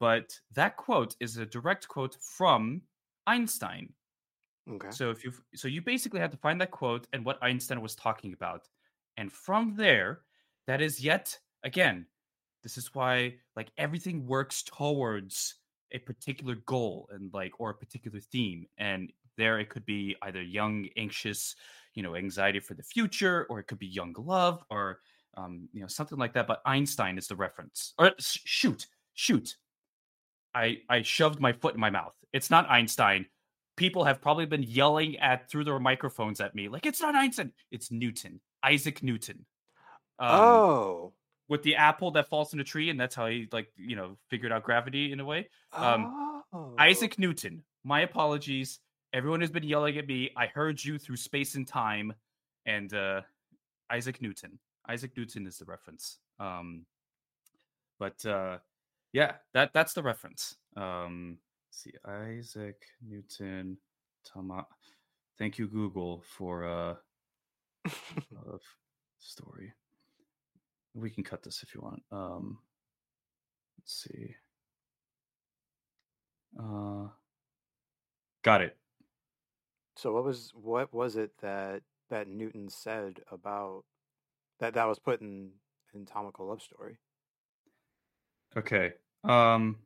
[0.00, 2.82] but that quote is a direct quote from
[3.26, 3.94] Einstein.
[4.68, 4.90] Okay.
[4.90, 7.94] So if you so you basically had to find that quote and what Einstein was
[7.94, 8.68] talking about,
[9.16, 10.22] and from there,
[10.66, 12.06] that is yet again,
[12.62, 15.54] this is why like everything works towards
[15.92, 20.42] a particular goal and like or a particular theme, and there it could be either
[20.42, 21.56] young, anxious,
[21.94, 25.00] you know anxiety for the future, or it could be young love, or
[25.36, 26.46] um, you know something like that.
[26.46, 27.94] But Einstein is the reference.
[27.98, 29.56] Or shoot, shoot,
[30.54, 32.14] I I shoved my foot in my mouth.
[32.32, 33.26] It's not Einstein.
[33.76, 37.52] People have probably been yelling at through their microphones at me like it's not Einstein.
[37.70, 39.46] It's Newton, Isaac Newton.
[40.18, 41.12] Um, oh,
[41.50, 44.16] with the apple that falls in a tree, and that's how he like you know
[44.28, 45.50] figured out gravity in a way.
[45.74, 46.74] Um, oh.
[46.78, 47.62] Isaac Newton.
[47.84, 48.78] My apologies.
[49.12, 50.30] Everyone has been yelling at me.
[50.36, 52.14] I heard you through space and time,
[52.64, 53.22] and uh,
[53.90, 54.58] Isaac Newton.
[54.88, 56.18] Isaac Newton is the reference.
[56.38, 56.86] Um,
[57.98, 58.58] but uh,
[59.12, 60.56] yeah, that that's the reference.
[60.76, 61.38] Um,
[61.72, 63.76] see, Isaac Newton,
[64.24, 64.66] Tama.
[65.36, 66.94] Thank you, Google, for uh,
[69.18, 69.72] story.
[70.94, 72.02] We can cut this if you want.
[72.10, 72.58] Um,
[73.78, 74.34] let's see.
[76.58, 77.08] Uh,
[78.42, 78.76] got it.
[79.96, 83.84] So what was what was it that that Newton said about
[84.58, 85.50] that that was put in
[85.94, 86.96] in Tamako Love Story?
[88.56, 88.94] Okay.
[89.24, 89.76] Um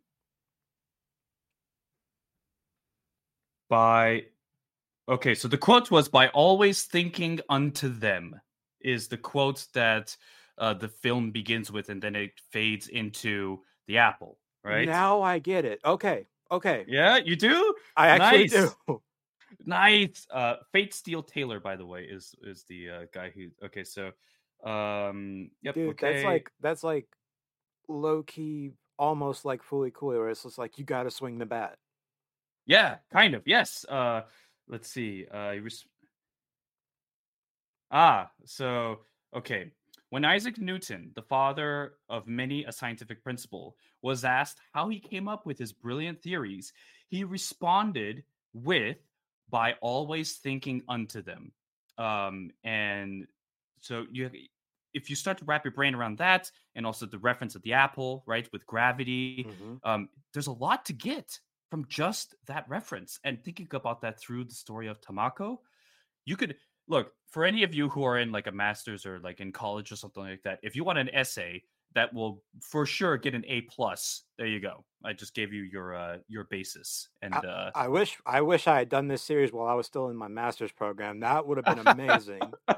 [3.68, 4.26] by
[5.08, 8.40] Okay, so the quote was by always thinking unto them
[8.80, 10.16] is the quote that
[10.58, 14.38] uh, the film begins with, and then it fades into the apple.
[14.62, 15.80] Right now, I get it.
[15.84, 16.84] Okay, okay.
[16.88, 17.74] Yeah, you do.
[17.96, 18.74] I actually nice.
[18.88, 19.02] do.
[19.66, 20.26] Nice.
[20.30, 23.48] Uh, Fate Steel Taylor, by the way, is is the uh, guy who.
[23.64, 24.10] Okay, so,
[24.64, 25.74] um, yep.
[25.74, 26.12] Dude, okay.
[26.12, 27.06] that's like that's like
[27.88, 30.08] low key, almost like fully cool.
[30.08, 31.78] where it's just like you got to swing the bat.
[32.66, 33.42] Yeah, kind of.
[33.46, 33.84] Yes.
[33.88, 34.22] Uh,
[34.68, 35.26] let's see.
[35.32, 35.86] Uh, res-
[37.90, 39.00] ah, so
[39.34, 39.70] okay.
[40.14, 45.26] When Isaac Newton, the father of many a scientific principle, was asked how he came
[45.26, 46.72] up with his brilliant theories,
[47.08, 48.22] he responded
[48.52, 48.98] with,
[49.50, 51.50] by always thinking unto them.
[51.98, 53.26] Um, and
[53.80, 54.30] so you
[54.92, 57.72] if you start to wrap your brain around that and also the reference of the
[57.72, 59.74] apple right with gravity mm-hmm.
[59.82, 64.44] um, there's a lot to get from just that reference and thinking about that through
[64.44, 65.58] the story of tamako
[66.24, 66.54] you could
[66.88, 69.90] look for any of you who are in like a master's or like in college
[69.90, 71.62] or something like that if you want an essay
[71.94, 74.84] that will for sure get an a plus there you go.
[75.04, 78.66] I just gave you your uh your basis and uh I, I wish i wish
[78.66, 81.20] i had done this series while i was still in my master's program.
[81.20, 82.40] That would have been amazing.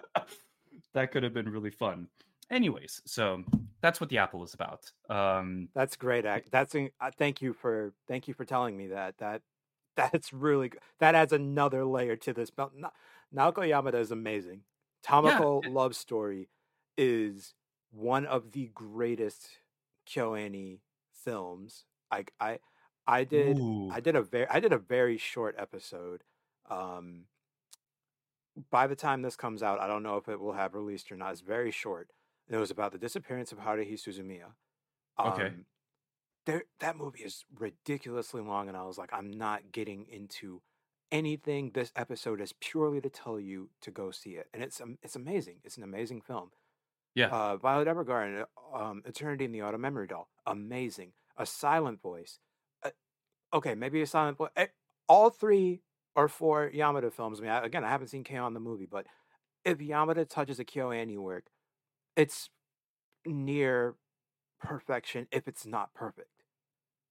[0.94, 2.08] That could have been really fun.
[2.50, 3.42] Anyways so
[3.82, 4.90] that's what the apple is about.
[5.10, 6.88] Um that's great that's uh,
[7.18, 9.18] thank you for thank you for telling me that.
[9.18, 9.42] That
[9.96, 10.80] that's really good.
[10.98, 12.50] that adds another layer to this
[13.34, 14.62] Naoko Yamada is amazing.
[15.04, 15.70] Tamako yeah.
[15.70, 16.48] Love Story
[16.96, 17.54] is
[17.90, 19.48] one of the greatest
[20.08, 20.80] KyoAni
[21.24, 21.84] films.
[22.10, 22.58] I I
[23.06, 23.90] I did Ooh.
[23.92, 26.22] I did a very I did a very short episode.
[26.68, 27.24] Um
[28.70, 31.16] by the time this comes out, I don't know if it will have released or
[31.16, 31.32] not.
[31.32, 32.10] It's very short.
[32.48, 34.52] And it was about the disappearance of Haruhi Suzumiya.
[35.18, 35.52] Um, okay.
[36.46, 40.62] There, that movie is ridiculously long, and I was like, I'm not getting into
[41.12, 41.70] anything.
[41.74, 45.16] This episode is purely to tell you to go see it, and it's um, it's
[45.16, 45.56] amazing.
[45.64, 46.50] It's an amazing film.
[47.14, 47.28] Yeah.
[47.28, 51.12] Uh, Violet Evergarden, um, Eternity in the Auto Memory Doll, amazing.
[51.38, 52.40] A Silent Voice.
[52.84, 52.90] Uh,
[53.54, 54.50] okay, maybe a Silent Voice.
[54.56, 54.66] Eh,
[55.08, 55.80] all three
[56.14, 57.40] or four Yamada films.
[57.40, 58.54] I mean, I, again, I haven't seen K-On!
[58.54, 59.06] the movie, but
[59.64, 61.46] if Yamada touches a KyoAni work,
[62.16, 62.50] it's
[63.24, 63.96] near
[64.60, 66.30] perfection if it's not perfect.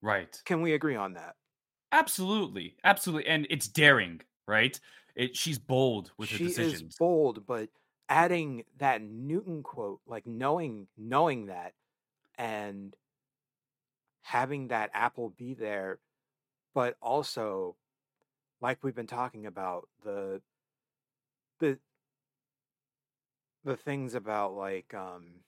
[0.02, 0.40] Right.
[0.44, 1.36] Can we agree on that?
[1.96, 4.78] Absolutely, absolutely, and it's daring, right?
[5.14, 6.82] It she's bold with she her decisions.
[6.82, 7.70] Is bold, but
[8.08, 11.74] adding that Newton quote, like knowing knowing that,
[12.36, 12.96] and
[14.22, 16.00] having that apple be there,
[16.74, 17.76] but also,
[18.60, 20.42] like we've been talking about the
[21.60, 21.78] the
[23.64, 25.40] the things about like um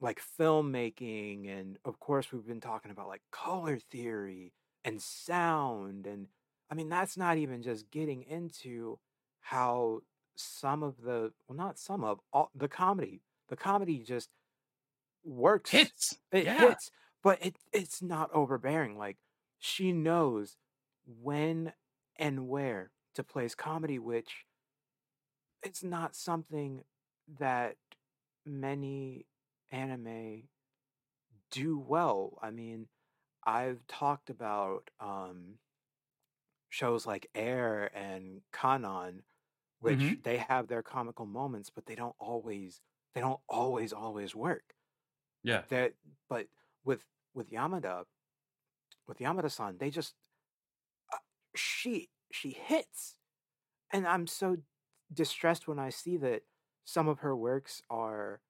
[0.00, 4.52] like filmmaking and of course we've been talking about like color theory
[4.88, 6.26] and sound and
[6.70, 8.98] I mean that's not even just getting into
[9.40, 10.00] how
[10.36, 14.30] some of the well not some of all the comedy the comedy just
[15.24, 16.58] works hits it yeah.
[16.58, 16.90] hits
[17.22, 19.16] but it it's not overbearing like
[19.58, 20.56] she knows
[21.22, 21.72] when
[22.16, 24.44] and where to place comedy which
[25.62, 26.82] it's not something
[27.38, 27.76] that
[28.46, 29.26] many
[29.72, 30.42] anime
[31.50, 32.86] do well i mean
[33.48, 35.54] I've talked about um,
[36.68, 39.22] shows like Air and Kanon,
[39.80, 40.20] which mm-hmm.
[40.22, 42.82] they have their comical moments, but they don't always
[43.14, 44.74] they don't always always work.
[45.42, 45.62] Yeah.
[45.70, 45.94] That
[46.28, 46.48] but
[46.84, 48.04] with with Yamada,
[49.06, 50.12] with Yamada-san, they just
[51.10, 51.16] uh,
[51.56, 53.16] she she hits,
[53.94, 54.58] and I'm so
[55.10, 56.42] distressed when I see that
[56.84, 58.42] some of her works are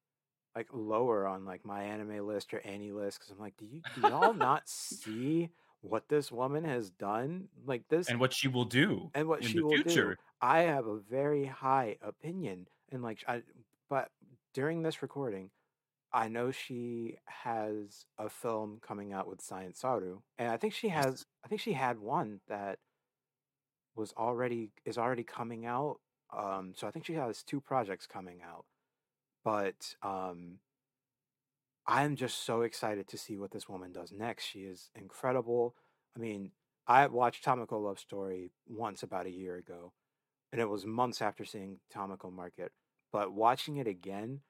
[0.59, 3.81] like lower on like my anime list or any list because I'm like, do you
[3.95, 5.51] do y'all not see
[5.83, 7.47] what this woman has done?
[7.65, 10.15] Like this and what she will do and what in she the will do.
[10.43, 13.43] I have a very high opinion and like I
[13.89, 14.11] but
[14.53, 15.51] during this recording,
[16.13, 20.89] I know she has a film coming out with Science Saru, and I think she
[20.89, 22.81] has I think she had one that
[23.95, 26.01] was already is already coming out.
[26.37, 28.65] Um so I think she has two projects coming out.
[29.49, 30.61] But um
[31.87, 34.45] I'm just so excited to see what this woman does next.
[34.45, 35.75] She is incredible.
[36.17, 36.53] I mean,
[36.87, 39.93] I watched Tamako Love Story once about a year ago,
[40.53, 42.73] and it was months after seeing Tamako Market.
[43.13, 44.43] But watching it again,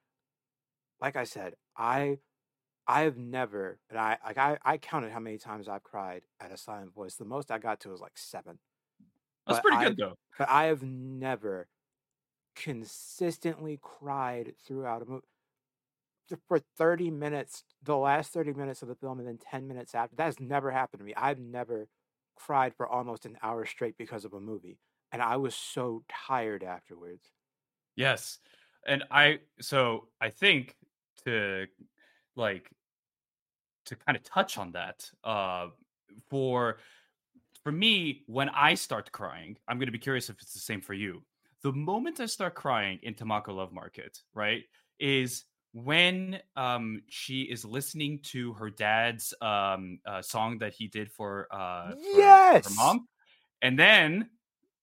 [1.00, 2.18] like I said, I
[2.88, 6.52] I have never and I like I, I counted how many times I've cried at
[6.52, 7.16] a silent voice.
[7.16, 8.58] The most I got to was like seven.
[9.46, 10.14] That's But pretty I good though.
[10.38, 11.68] but I have never
[12.59, 15.27] consistently cried throughout a movie
[16.47, 20.16] for 30 minutes, the last 30 minutes of the film, and then 10 minutes after.
[20.16, 21.14] That has never happened to me.
[21.14, 21.88] I've never
[22.37, 24.79] cried for almost an hour straight because of a movie.
[25.11, 27.33] And I was so tired afterwards.
[27.97, 28.38] Yes.
[28.87, 30.77] And I so I think
[31.25, 31.66] to
[32.37, 32.71] like
[33.87, 35.68] to kind of touch on that, uh
[36.29, 36.79] for
[37.62, 40.94] for me, when I start crying, I'm gonna be curious if it's the same for
[40.94, 41.25] you.
[41.62, 44.62] The moment I start crying in Tamako Love Market, right,
[44.99, 51.11] is when um she is listening to her dad's um uh, song that he did
[51.12, 52.23] for uh for,
[52.62, 53.07] for her mom
[53.61, 54.31] and then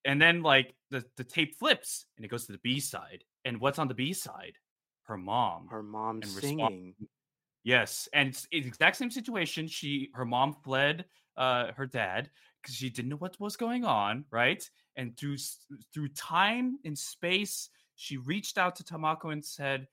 [0.06, 3.60] and then like the the tape flips and it goes to the B side and
[3.60, 4.58] what's on the B side
[5.04, 6.94] her mom Her mom And singing.
[7.64, 12.30] yes and it's, it's exact same situation she her mom fled uh her dad
[12.62, 15.38] because she didn't know what was going on right and through
[15.94, 19.88] through time and space she reached out to Tamako and said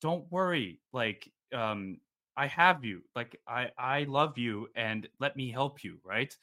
[0.00, 1.98] don't worry like um
[2.36, 6.36] i have you like i i love you and let me help you right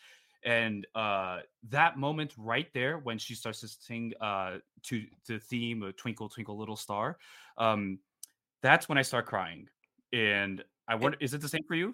[0.43, 5.83] and uh that moment right there when she starts to sing uh to the theme
[5.83, 7.17] of twinkle twinkle little star
[7.57, 7.99] um
[8.61, 9.67] that's when i start crying
[10.13, 11.93] and i wonder is it the same for you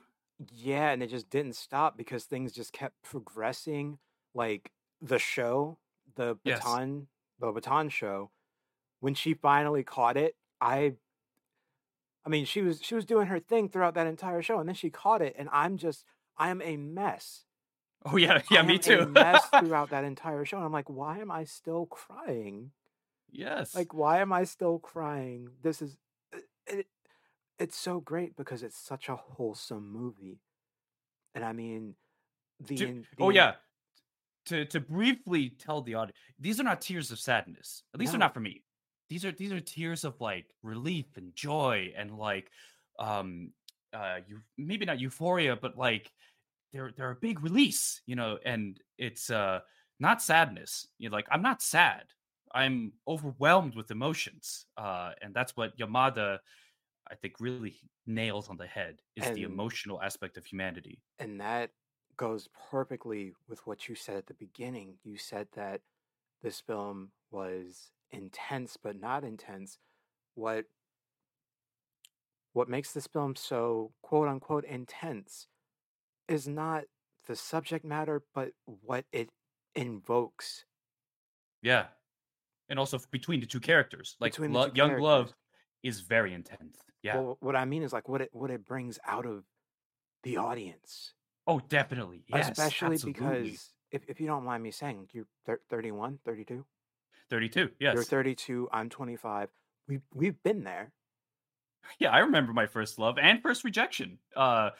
[0.53, 3.97] Yeah, and it just didn't stop because things just kept progressing.
[4.35, 5.79] Like the show,
[6.17, 6.59] the Yes.
[6.59, 7.07] baton,
[7.39, 8.31] the baton show,
[8.99, 10.95] when she finally caught it, I
[12.25, 14.75] I mean, she was she was doing her thing throughout that entire show, and then
[14.75, 16.03] she caught it, and I'm just
[16.37, 17.45] I am a mess.
[18.05, 21.19] oh yeah yeah me too A mess throughout that entire show, and I'm like, why
[21.19, 22.71] am I still crying?
[23.31, 25.49] yes Like, why am I still crying?
[25.61, 25.95] This is
[26.33, 26.87] it, it,
[27.59, 30.41] it's so great because it's such a wholesome movie,
[31.33, 31.95] and I mean,
[32.59, 33.55] the, Do- in- oh yeah
[34.47, 38.19] to to briefly tell the audience these are not tears of sadness at least they're
[38.27, 38.63] not for me.
[39.09, 42.49] These are these are tears of like relief and joy and like
[42.99, 43.51] um
[43.93, 46.11] uh you maybe not euphoria but like
[46.73, 49.59] they're they're a big release you know and it's uh
[49.99, 50.87] not sadness.
[50.99, 52.03] You know like i'm not sad.
[52.53, 56.39] I'm overwhelmed with emotions uh and that's what yamada
[57.11, 61.01] i think really nails on the head is the emotional aspect of humanity.
[61.19, 61.71] and that
[62.17, 64.95] goes perfectly with what you said at the beginning.
[65.03, 65.81] You said that
[66.41, 69.77] this film was intense but not intense.
[70.35, 70.65] What
[72.53, 75.47] what makes this film so quote unquote intense
[76.27, 76.85] is not
[77.27, 79.29] the subject matter but what it
[79.75, 80.65] invokes
[81.61, 81.87] Yeah.
[82.69, 84.15] And also between the two characters.
[84.19, 85.01] Like Lo- two Young characters.
[85.03, 85.33] Love
[85.83, 86.77] is very intense.
[87.03, 87.17] Yeah.
[87.17, 89.43] Well, what I mean is like what it what it brings out of
[90.23, 91.13] the audience.
[91.47, 92.23] Oh, definitely.
[92.27, 92.49] Yes.
[92.49, 93.13] Especially absolutely.
[93.13, 96.65] because if, if you don't mind me saying, you're thir- 31, 32?
[97.29, 97.69] 32.
[97.79, 97.95] Yes.
[97.95, 99.49] You're 32, I'm 25.
[99.87, 100.91] We've we've been there.
[101.99, 104.17] Yeah, I remember my first love and first rejection.
[104.35, 104.71] Uh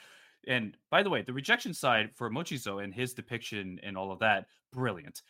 [0.46, 4.20] and by the way, the rejection side for Mochizo and his depiction and all of
[4.20, 5.22] that, brilliant.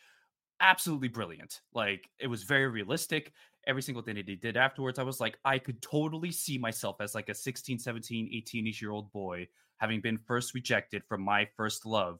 [0.58, 1.60] Absolutely brilliant.
[1.72, 3.32] Like it was very realistic.
[3.64, 6.96] Every single thing that he did afterwards, I was like, I could totally see myself
[7.00, 9.46] as like a 16, 17, 18ish year old boy
[9.78, 12.18] having been first rejected from my first love.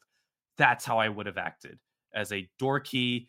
[0.57, 1.79] That's how I would have acted
[2.15, 3.29] as a dorky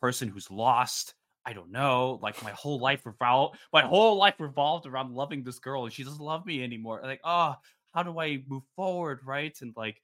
[0.00, 1.14] person who's lost.
[1.46, 2.18] I don't know.
[2.22, 3.58] Like my whole life revolved.
[3.72, 7.00] My whole life revolved around loving this girl, and she doesn't love me anymore.
[7.02, 7.54] Like, oh,
[7.94, 9.54] how do I move forward, right?
[9.60, 10.00] And like,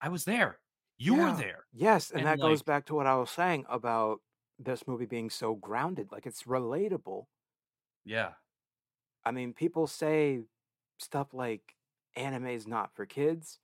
[0.00, 0.58] I was there.
[0.96, 1.64] You were there.
[1.72, 4.18] Yes, and, And, that goes back to what I was saying about
[4.58, 6.08] this movie being so grounded.
[6.10, 7.26] Like it's relatable.
[8.04, 8.30] Yeah.
[9.24, 10.40] I mean, people say
[10.98, 11.62] stuff like
[12.16, 13.60] anime is not for kids.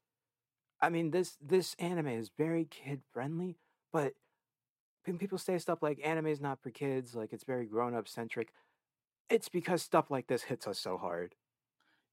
[0.81, 3.59] I mean, this this anime is very kid friendly,
[3.93, 4.15] but
[5.07, 8.09] when people say stuff like anime is not for kids, like it's very grown up
[8.09, 8.53] centric,
[9.31, 11.37] it's because stuff like this hits us so hard.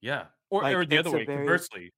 [0.01, 0.27] Yeah.
[0.49, 1.93] Or Like or the other way, very conversely,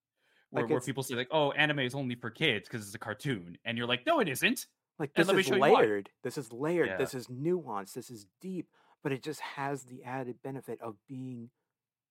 [0.52, 3.00] where like where people say like, "Oh, anime is only for kids because it's a
[3.00, 4.68] cartoon," and you're like, "No, it isn't."
[5.00, 5.82] like this is show you why.
[5.82, 6.10] layered.
[6.24, 6.88] This is layered.
[6.90, 6.98] Yeah.
[6.98, 7.94] This is nuanced.
[7.94, 8.70] This is deep,
[9.02, 11.50] but it just has the added benefit of being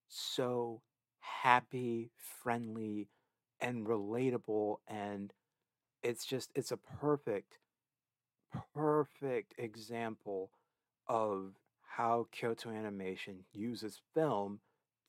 [0.08, 0.82] so
[1.22, 2.10] happy,
[2.42, 3.08] friendly,
[3.60, 5.32] and relatable and
[6.02, 7.58] it's just it's a perfect
[8.74, 10.50] perfect example
[11.08, 14.60] of how Kyoto Animation uses film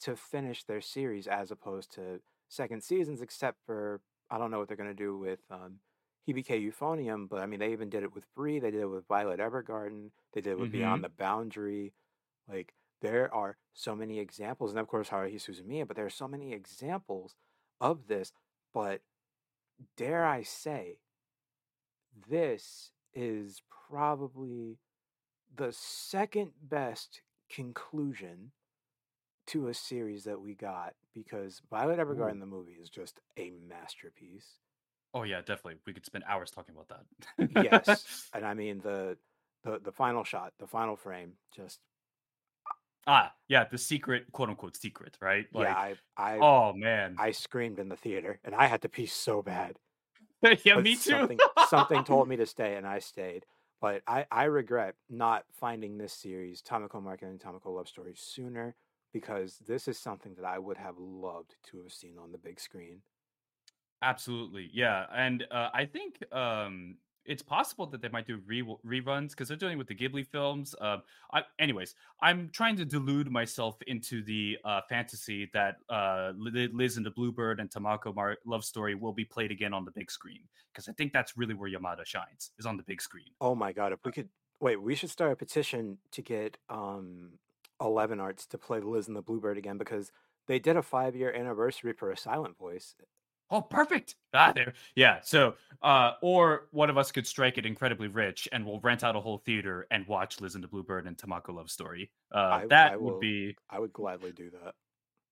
[0.02, 4.02] to finish their series as opposed to second seasons, except for
[4.32, 5.80] I don't know what they're gonna do with um,
[6.28, 9.08] Hibike Euphonium, but I mean they even did it with Free, they did it with
[9.08, 11.06] Violet Evergarden, they did it with Beyond Mhm.
[11.06, 11.94] the Boundary.
[12.50, 16.28] Like there are so many examples, and of course Haruhi Suzumiya, but there are so
[16.28, 17.36] many examples
[17.80, 18.32] of this.
[18.74, 19.02] But
[19.98, 20.98] dare I say,
[22.30, 24.80] this is probably
[25.56, 28.52] the second best conclusion
[29.48, 32.40] to a series that we got because Violet Evergarden Ooh.
[32.40, 34.60] the movie is just a masterpiece.
[35.14, 35.76] Oh yeah, definitely.
[35.86, 37.64] We could spend hours talking about that.
[37.64, 39.18] Yes, and I mean the
[39.64, 41.82] the the final shot, the final frame, just
[43.06, 45.46] Ah, yeah, the secret, quote unquote secret, right?
[45.54, 47.16] yeah, I I oh man.
[47.18, 49.78] I screamed in the theater and I had to pee so bad.
[50.64, 51.12] yeah, but me too.
[51.12, 51.40] something
[51.70, 53.46] something told me to stay and I stayed.
[53.82, 58.76] But I, I regret not finding this series, Tamako Market and Tamako Love Story, sooner
[59.12, 62.62] because this is something that I would have loved to have seen on the big
[62.62, 63.02] screen.
[64.02, 66.96] Absolutely, yeah, and uh, I think um,
[67.26, 70.76] it's possible that they might do re- reruns because they're doing with the Ghibli films.
[70.80, 70.98] Uh,
[71.32, 77.06] I, anyways, I'm trying to delude myself into the uh, fantasy that uh, Liz and
[77.06, 80.42] the Bluebird and Tamako Mar- Love Story will be played again on the big screen
[80.72, 83.32] because I think that's really where Yamada shines is on the big screen.
[83.40, 87.34] Oh my god, if we could wait, we should start a petition to get um
[87.82, 90.12] Eleven Arts to play Liz and the Bluebird again because
[90.48, 92.96] they did a five year anniversary for a silent voice.
[93.54, 94.16] Oh, perfect.
[94.34, 94.74] Ah, there.
[94.96, 95.20] Yeah.
[95.22, 99.16] So, uh, or one of us could strike it incredibly rich, and we'll rent out
[99.16, 102.10] a whole theater and watch Liz and the Bluebird and Tamako Love Story.
[102.34, 103.56] Uh, I that I would will be.
[103.70, 104.74] I would gladly do that.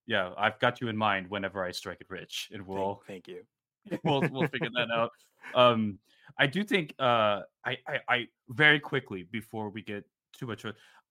[0.05, 3.41] Yeah, I've got you in mind whenever I strike it rich, and we'll thank you.
[4.03, 5.09] we'll we'll figure that out.
[5.55, 5.97] Um,
[6.37, 6.93] I do think.
[6.99, 10.05] Uh, I, I I very quickly before we get
[10.37, 10.63] too much.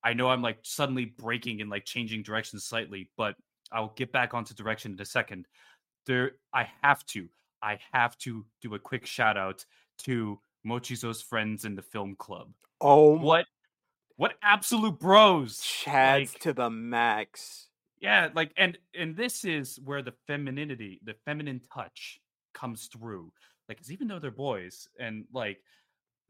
[0.04, 3.34] I know I'm like suddenly breaking and like changing direction slightly, but
[3.72, 5.46] I'll get back onto direction in a second.
[6.10, 7.28] There, I have to.
[7.62, 9.64] I have to do a quick shout out
[9.98, 12.48] to Mochizo's friends in the film club.
[12.80, 13.46] Oh What
[14.16, 15.58] what absolute bros.
[15.60, 17.68] Chads Like to the max.
[18.00, 22.18] yeah, like and and this is where the femininity, the feminine touch
[22.54, 23.32] comes through.
[23.68, 25.62] Like, even though they're boys and like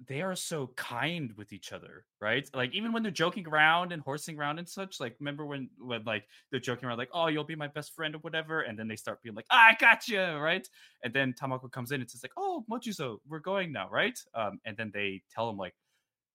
[0.07, 2.48] they are so kind with each other, right?
[2.55, 4.98] Like even when they're joking around and horsing around and such.
[5.01, 8.14] Like remember when when like they're joking around like, "Oh, you'll be my best friend"
[8.14, 10.66] or whatever, and then they start being like, ah, "I got you," right?
[11.05, 14.59] And then Tamako comes in and says like, "Oh, Mochizo, we're going now, right?" Um,
[14.64, 15.74] and then they tell him like,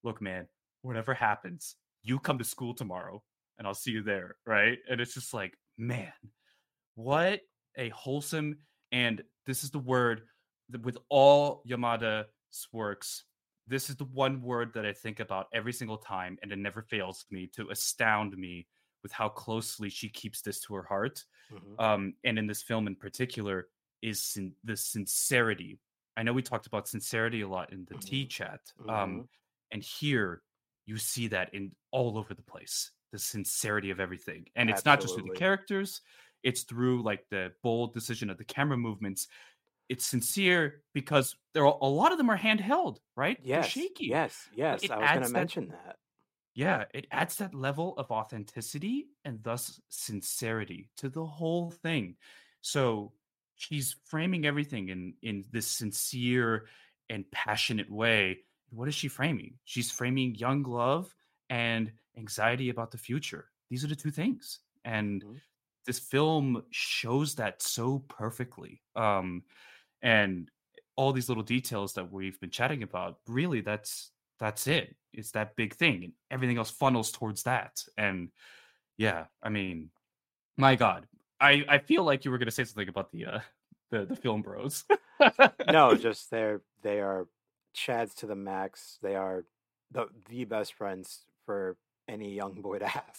[0.04, 0.48] "Look, man,
[0.82, 3.24] whatever happens, you come to school tomorrow,
[3.58, 4.78] and I'll see you there," right?
[4.90, 6.14] And it's just like, man,
[6.96, 7.42] what
[7.78, 8.58] a wholesome
[8.92, 10.22] and this is the word
[10.84, 12.26] with all Yamada's
[12.72, 13.24] works
[13.68, 16.82] this is the one word that I think about every single time, and it never
[16.84, 18.68] fails me to astound me
[19.04, 21.26] with how closely she keeps this to her heart.
[21.50, 21.80] Mhm.
[21.80, 23.70] Um, and in this film in particular,
[24.02, 25.80] is sin- the sincerity.
[26.18, 28.28] I know we talked about sincerity a lot in the T Mhm.
[28.28, 29.28] chat, um, Mhm.
[29.72, 30.44] and here
[30.86, 32.92] you see that in all over the place.
[33.12, 36.02] The sincerity of everything, and it's not just through the characters;
[36.44, 39.28] it's through like the bold decision of the camera movements
[39.90, 43.40] it's sincere because there are a lot of them are handheld, right?
[43.52, 44.08] They're Yes, shaky.
[44.08, 44.90] yes, yes.
[44.90, 46.00] it I was going to mention that.
[46.54, 52.16] yeah, it adds that level of authenticity and thus sincerity to the whole thing.
[52.62, 53.14] So
[53.56, 56.68] she's framing everything in in this sincere
[57.10, 58.46] and passionate way.
[58.70, 59.60] What is she framing?
[59.66, 61.14] She's framing young love
[61.50, 63.52] and anxiety about the future.
[63.70, 64.62] These are the two things.
[64.86, 65.42] And Mhm.
[65.86, 68.84] this film shows that so perfectly.
[68.96, 69.44] Um
[70.02, 70.50] and
[70.96, 75.56] all these little details that we've been chatting about really that's that's it it's that
[75.56, 78.30] big thing and everything else funnels towards that and
[78.98, 79.90] yeah i mean
[80.58, 81.06] my god
[81.40, 83.40] i i feel like you were going to say something about the uh
[83.92, 84.84] the the film bros
[85.72, 87.28] No, just they're they are
[87.76, 88.98] chads to the max.
[89.02, 89.46] They are
[89.92, 91.78] the the best friends for
[92.08, 93.18] any young boy to have.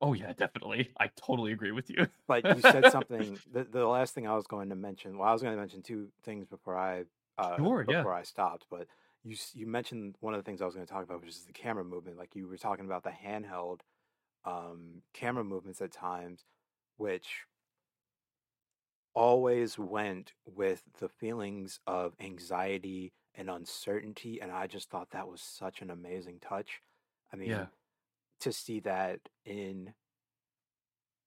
[0.00, 3.38] Oh yeah definitely i totally agree with you But you said something.
[3.52, 5.18] The, the last thing I was going to mention.
[5.18, 7.04] Well, I was going to mention two things before I
[7.38, 8.66] uh, sure yeah before I stopped.
[8.70, 8.86] But
[9.24, 11.44] you you mentioned one of the things I was going to talk about, which is
[11.44, 12.18] the camera movement.
[12.18, 13.80] Like you were talking about the handheld
[14.44, 16.44] um, camera movements at times,
[16.98, 17.26] which
[19.12, 25.40] always went with the feelings of anxiety and uncertainty, and I just thought that was
[25.40, 26.80] such an amazing touch.
[27.32, 27.66] I Yeah.
[28.40, 29.94] To see that in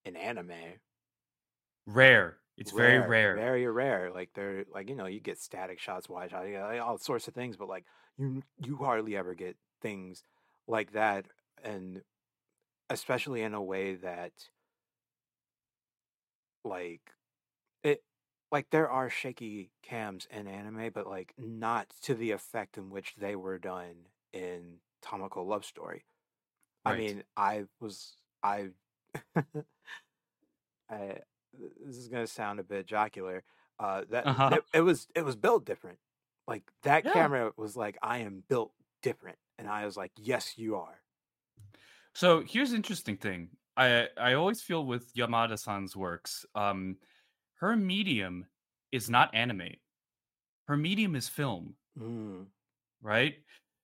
[0.05, 0.79] an anime,
[1.85, 2.37] Rare.
[2.57, 3.35] It's very rare, rare.
[3.35, 4.11] very rare.
[4.11, 6.97] Like they're like you know you get static shots, wide shots, you get, like, all
[6.97, 7.85] sorts of things, but like
[8.17, 10.23] you you hardly ever get things
[10.67, 11.25] like that,
[11.63, 12.03] and
[12.89, 14.33] especially in a way that
[16.63, 17.11] like
[17.83, 18.03] it
[18.51, 23.15] like there are shaky cams in anime, but like not to the effect in which
[23.17, 26.05] they were done in Tamako Love Story.
[26.85, 26.93] I Right.
[26.93, 28.71] mean, I was I
[30.89, 31.19] I
[31.53, 33.43] this is gonna sound a bit jocular.
[33.79, 34.51] Uh, that Uh-huh.
[34.51, 35.99] it, it was it was built different.
[36.47, 37.11] Like that Yeah.
[37.11, 41.01] camera was like, I am built different, and I was like, yes, you are.
[42.13, 43.51] So here's an interesting thing.
[43.75, 46.97] I I always feel with Yamada-san's works, um,
[47.55, 48.47] her medium
[48.91, 49.75] is not anime.
[50.67, 52.51] Her medium is film, Mm.
[53.01, 53.35] right?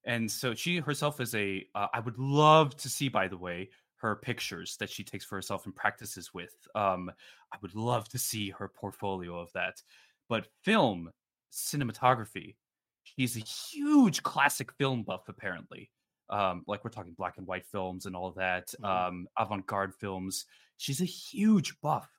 [0.05, 1.67] And so she herself is a.
[1.75, 5.35] Uh, I would love to see, by the way, her pictures that she takes for
[5.35, 6.53] herself and practices with.
[6.75, 7.11] Um,
[7.53, 9.81] I would love to see her portfolio of that.
[10.29, 11.11] But film,
[11.51, 12.55] cinematography,
[13.03, 15.91] she's a huge classic film buff, apparently.
[16.29, 18.85] Um, like we're talking black and white films and all that, Mhm.
[18.85, 20.45] um, avant-garde films.
[20.77, 22.09] She's a huge buff,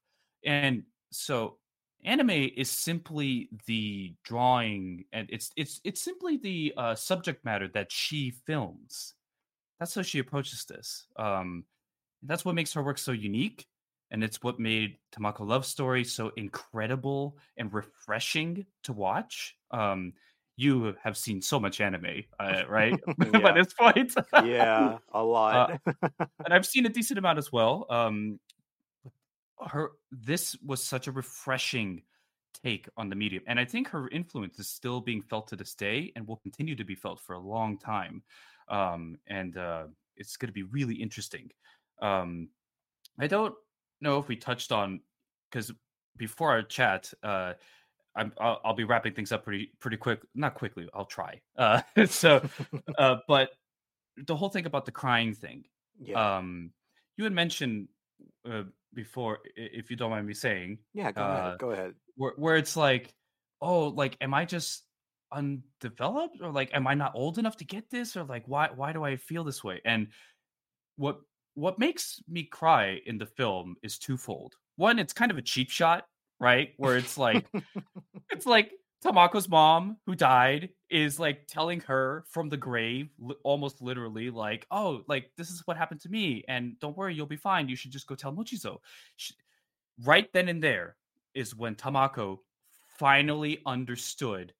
[0.44, 1.59] and so
[2.05, 7.92] anime is simply the drawing, and it's it's it's simply the uh, subject matter that
[7.92, 9.14] she films.
[9.78, 11.07] That's how she approaches this.
[11.16, 11.64] Um,
[12.22, 13.66] that's what makes her work so unique,
[14.11, 19.57] and it's what made Tamako Love Story so incredible and refreshing to watch.
[19.70, 20.14] Um,
[20.57, 23.01] you have seen so much anime, uh, right?
[23.32, 25.80] By this point, Yeah, a lot.
[26.18, 27.86] and I've seen a decent amount as well.
[27.88, 28.38] Um,
[29.68, 32.02] her this was such a refreshing
[32.64, 35.74] take on the medium, and I think her influence is still being felt to this
[35.74, 38.22] day, and will continue to be felt for a long time.
[38.68, 39.84] Um, and uh,
[40.16, 41.50] it's going to be really interesting.
[42.00, 42.48] Um,
[43.18, 43.54] I don't
[44.00, 45.00] know if we touched on
[45.50, 45.72] because
[46.16, 47.54] before our chat, uh,
[48.16, 50.20] I'm, I'll, I'll be wrapping things up pretty pretty quick.
[50.34, 51.40] Not quickly, I'll try.
[51.56, 52.42] Uh, so,
[52.98, 53.50] uh, but
[54.16, 55.64] the whole thing about the crying thing.
[56.00, 56.72] yeah, Um,
[57.16, 57.88] you had mentioned
[58.48, 58.62] uh,
[58.95, 61.12] before, if you don't mind me saying, yeah.
[61.12, 61.59] Go uh, ahead.
[61.59, 61.95] Go ahead.
[62.16, 63.12] where where it's like,
[63.61, 64.84] oh, like, am I just
[65.32, 68.93] undeveloped, or like, am I not old enough to get this, or like, why why
[68.93, 69.80] do I feel this way?
[69.84, 70.09] And
[70.97, 71.20] what
[71.55, 74.55] what makes me cry in the film is twofold.
[74.76, 76.07] One, it's kind of a cheap shot,
[76.38, 76.70] right?
[76.76, 77.47] Where it's like
[78.30, 78.72] it's like
[79.03, 83.11] Tamako's mom, who died, is like telling her from the grave,
[83.44, 87.26] almost literally, like, "Oh, like this is what happened to me, and don't worry, you'll
[87.26, 87.68] be fine.
[87.68, 88.80] You should just go tell Mochizo."
[89.16, 89.32] Sh
[89.98, 90.96] right then and there
[91.34, 92.40] is when Tamako
[92.98, 94.55] finally understood.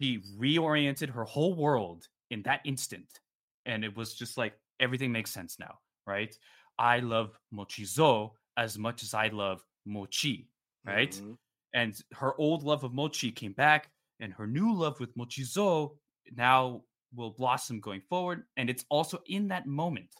[0.00, 3.20] She reoriented her whole world in that instant,
[3.64, 6.38] and it was just like everything makes sense now, right?
[6.78, 10.50] I love Mochizo as much as I love Mochi,
[10.86, 11.20] right?
[11.20, 11.36] Mhm.
[11.76, 15.96] And her old love of mochi came back and her new love with mochizo
[16.32, 16.82] now
[17.14, 20.10] will blossom going forward and it's also in that moment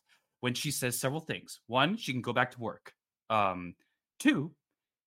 [0.40, 1.60] when she says several things.
[1.66, 2.94] One she can go back to work.
[3.30, 3.74] Um
[4.20, 4.54] two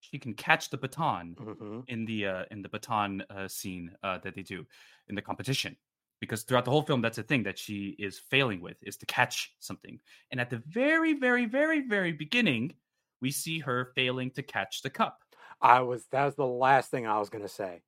[0.01, 1.83] she can catch the baton Mhm.
[1.87, 4.65] in the uh, in the baton uh, scene uh, that they do
[5.07, 5.77] in the competition.
[6.21, 9.05] Because throughout the whole film that's a thing that she is failing with is to
[9.05, 9.99] catch something.
[10.31, 12.75] And at the very very very very beginning
[13.21, 15.23] we see her failing to catch the cup
[15.61, 16.05] I was.
[16.11, 17.81] That was the last thing I was gonna say.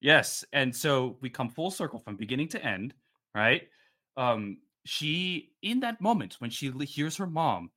[0.00, 2.94] Yes, and so we come full circle from beginning to end,
[3.34, 3.68] right?
[4.16, 7.70] Um, she in that moment when she hears her mom,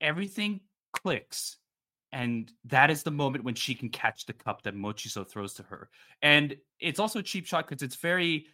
[0.00, 0.60] everything
[0.92, 1.56] clicks,
[2.12, 5.62] and that is the moment when she can catch the cup that Mochizo throws to
[5.64, 5.88] her.
[6.20, 8.46] And it's also a cheap shot because it's very,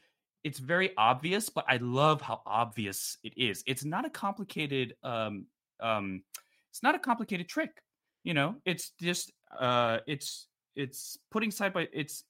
[0.45, 3.65] it's very obvious, but I love how obvious it is.
[3.67, 5.47] It's not a complicated, um,
[5.81, 6.23] um,
[6.71, 7.83] it's not a complicated trick.
[8.23, 12.25] You know, it's just, uh, it's it's putting side by it's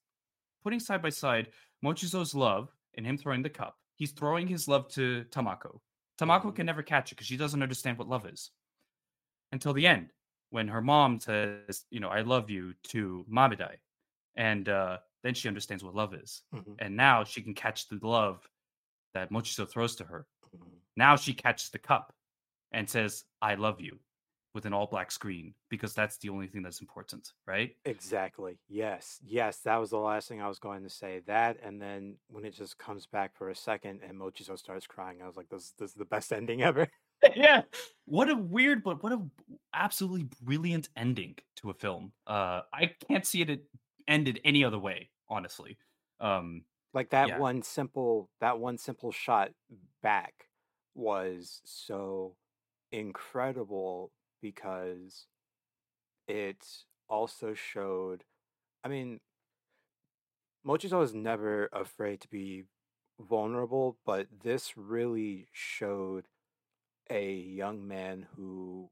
[0.62, 1.48] putting side by side
[1.84, 3.76] Mochizo's love and him throwing the cup.
[3.96, 5.80] He's throwing his love to Tamako.
[6.20, 6.56] Tamako Mhm.
[6.56, 8.50] can never catch it because she doesn't understand what love is
[9.52, 10.12] until the end
[10.50, 13.76] when her mom says, you know, I love you to Mabedai.
[14.36, 16.42] And uh, then she understands what love is.
[16.54, 16.76] Mhm.
[16.78, 18.48] And now she can catch the love
[19.14, 20.26] that Mochizo throws to her.
[20.56, 20.78] Mhm.
[20.96, 22.14] Now she catches the cup
[22.72, 23.98] and says, I love you
[24.58, 27.76] with an all black screen because that's the only thing that's important, right?
[27.84, 28.58] Exactly.
[28.68, 29.20] Yes.
[29.24, 29.58] Yes.
[29.58, 31.20] That was the last thing I was going to say.
[31.28, 35.22] That and then when it just comes back for a second and Mochizo starts crying,
[35.22, 36.88] I was like, "This, this is the best ending ever."
[37.36, 37.62] yeah.
[38.06, 39.22] What a weird, but what a
[39.72, 42.10] absolutely brilliant ending to a film.
[42.26, 43.62] Uh, I can't see it
[44.08, 45.78] ended any other way, honestly.
[46.18, 47.38] Um, like that yeah.
[47.38, 49.50] one simple, that one simple shot
[50.02, 50.48] back
[50.96, 52.34] was so
[52.90, 54.10] incredible
[54.40, 55.26] because
[56.26, 56.64] it
[57.08, 58.24] also showed
[58.84, 59.20] I mean
[60.66, 62.64] Mochizo was never afraid to be
[63.20, 66.26] vulnerable, but this really showed
[67.10, 68.90] a young man who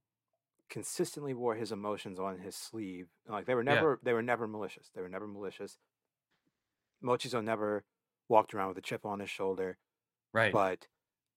[0.68, 3.08] consistently wore his emotions on his sleeve.
[3.28, 3.96] Like they were never yeah.
[4.04, 4.90] they were never malicious.
[4.94, 5.78] They were never malicious.
[7.04, 7.84] Mochizo never
[8.28, 9.78] walked around with a chip on his shoulder.
[10.32, 10.52] Right.
[10.52, 10.86] But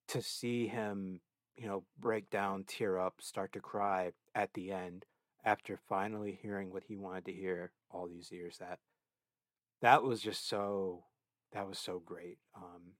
[0.09, 1.21] to see him
[1.59, 5.05] you know, break down, tear up, start to cry at the end
[5.43, 8.57] after finally hearing what he wanted to hear all these years.
[8.59, 8.79] That
[9.81, 11.03] that was just so
[11.51, 12.37] that was so great.
[12.55, 12.93] Um,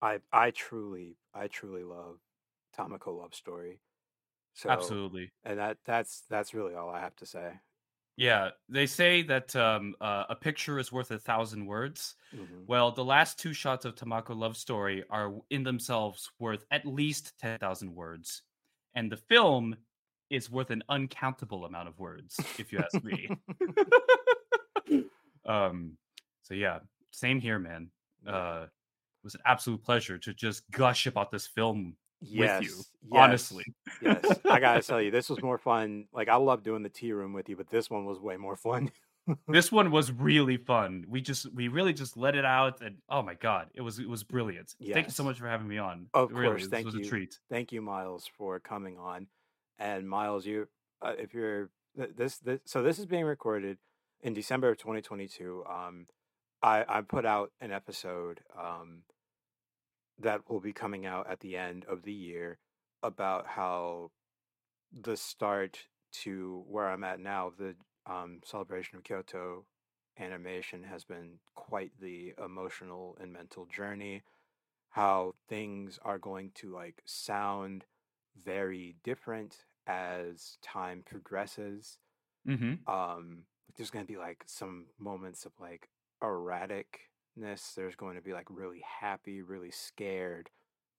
[0.00, 2.18] I I truly I truly love
[2.76, 3.80] Tamako Love Story.
[4.54, 7.60] So absolutely, and that that's that's really all I have to say.
[8.22, 12.14] Yeah, they say that um, uh, a picture is worth a thousand words.
[12.32, 12.66] Mm-hmm.
[12.68, 17.32] Well, the last two shots of Tamako Love Story are in themselves worth at least
[17.40, 18.42] 10,000 words.
[18.94, 19.74] And the film
[20.30, 23.28] is worth an uncountable amount of words, if you ask me.
[25.44, 25.96] um,
[26.42, 26.78] so, yeah,
[27.10, 27.90] same here, man.
[28.24, 32.70] Uh, it was an absolute pleasure to just gush about this film yes, you.
[32.70, 33.64] Yes, honestly,
[34.00, 36.06] yes, I gotta tell you, this was more fun.
[36.12, 38.56] Like I love doing the tea room with you, but this one was way more
[38.56, 38.90] fun.
[39.48, 41.04] this one was really fun.
[41.08, 44.08] We just we really just let it out, and oh my god, it was it
[44.08, 44.74] was brilliant.
[44.78, 44.94] Yes.
[44.94, 46.06] Thank you so much for having me on.
[46.14, 47.02] Of really, course, thank was you.
[47.02, 47.38] a treat.
[47.50, 49.26] Thank you, Miles, for coming on.
[49.78, 50.68] And Miles, you
[51.02, 53.78] uh, if you're this this so this is being recorded
[54.22, 55.64] in December of 2022.
[55.68, 56.06] Um,
[56.62, 59.02] I I put out an episode um
[60.22, 62.58] that will be coming out at the end of the year
[63.02, 64.10] about how
[64.92, 67.74] the start to where I'm at now, the
[68.06, 69.64] um, celebration of Kyoto
[70.18, 74.22] animation has been quite the emotional and mental journey.
[74.90, 77.84] How things are going to like sound
[78.44, 81.98] very different as time progresses.
[82.46, 82.88] Mm-hmm.
[82.92, 83.44] Um,
[83.76, 85.88] there's going to be like some moments of like
[86.22, 90.50] erratic there's going to be like really happy, really scared,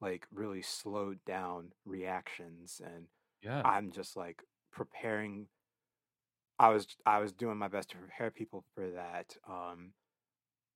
[0.02, 3.06] like really slowed down reactions and
[3.42, 3.62] yeah.
[3.66, 5.48] I'm just like preparing
[6.60, 9.36] I was I was doing my best to prepare people for that.
[9.50, 9.92] Um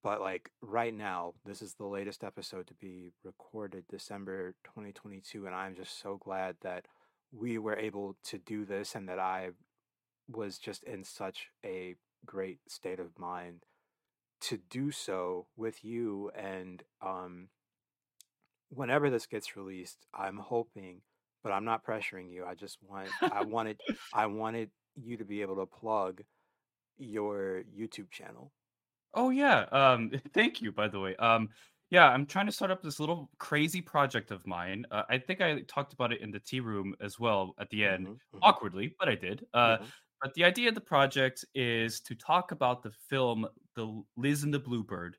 [0.04, 5.56] but like right now, this is the latest episode to be recorded December 2022 and
[5.56, 6.86] I'm just so glad that
[7.32, 9.50] we were able to do this and that I
[10.30, 11.96] was just in such a
[12.26, 13.64] great state of mind
[14.40, 17.48] to do so with you and um
[18.70, 21.02] whenever this gets released i'm hoping
[21.44, 23.80] but i'm not pressuring you i just want i wanted
[24.14, 26.22] i wanted you to be able to plug
[26.98, 28.52] your youtube channel
[29.14, 31.50] oh yeah um thank you by the way um
[31.90, 35.42] yeah i'm trying to start up this little crazy project of mine uh, i think
[35.42, 38.40] i talked about it in the tea room as well at the end mm-hmm, mm-hmm.
[38.42, 39.86] awkwardly but i did uh mm-hmm.
[40.22, 44.54] But the idea of the project is to talk about the film The Liz and
[44.54, 45.18] the Bluebird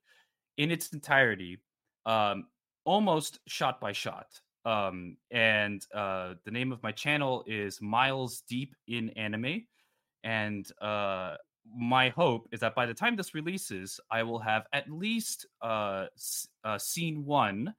[0.56, 1.58] in its entirety,
[2.04, 2.46] um,
[2.84, 4.26] almost shot by shot.
[4.64, 9.66] Um, and uh, the name of my channel is Miles Deep in Anime.
[10.24, 11.36] And uh,
[11.74, 16.06] my hope is that by the time this releases, I will have at least uh,
[16.64, 17.74] uh scene one.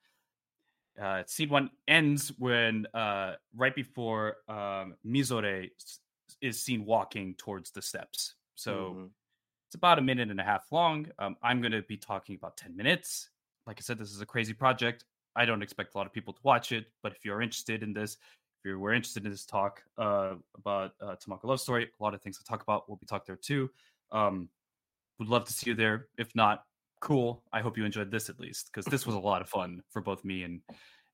[1.00, 5.70] Uh, scene one ends when uh, right before um, Mizore
[6.42, 8.36] is seen walking towards the steps.
[8.56, 9.06] So mm-hmm.
[9.68, 11.08] it's about a minute and a half long.
[11.20, 13.30] Um, I'm going to be talking about 10 minutes.
[13.66, 15.06] Like I said, this is a crazy project.
[15.36, 17.94] I don't expect a lot of people to watch it, but if you're interested in
[17.94, 18.18] this,
[18.60, 22.14] if you were interested in this talk uh, about uh, Tamako Love Story, a lot
[22.14, 22.90] of things to talk about.
[22.90, 23.70] We'll be talking there too.
[24.12, 24.50] Um,
[25.20, 26.08] would love to see you there.
[26.18, 26.64] If not,
[27.00, 27.44] cool.
[27.54, 30.02] I hope you enjoyed this at least because this was a lot of fun for
[30.02, 30.62] both me and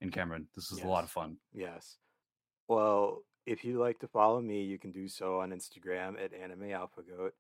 [0.02, 0.48] and Cameron.
[0.56, 0.88] This was yes.
[0.88, 1.38] a lot of fun.
[1.54, 1.98] Yes.
[2.68, 7.32] Well, if you'd like to follow me, you can do so on Instagram at AnimeAlphaGoat.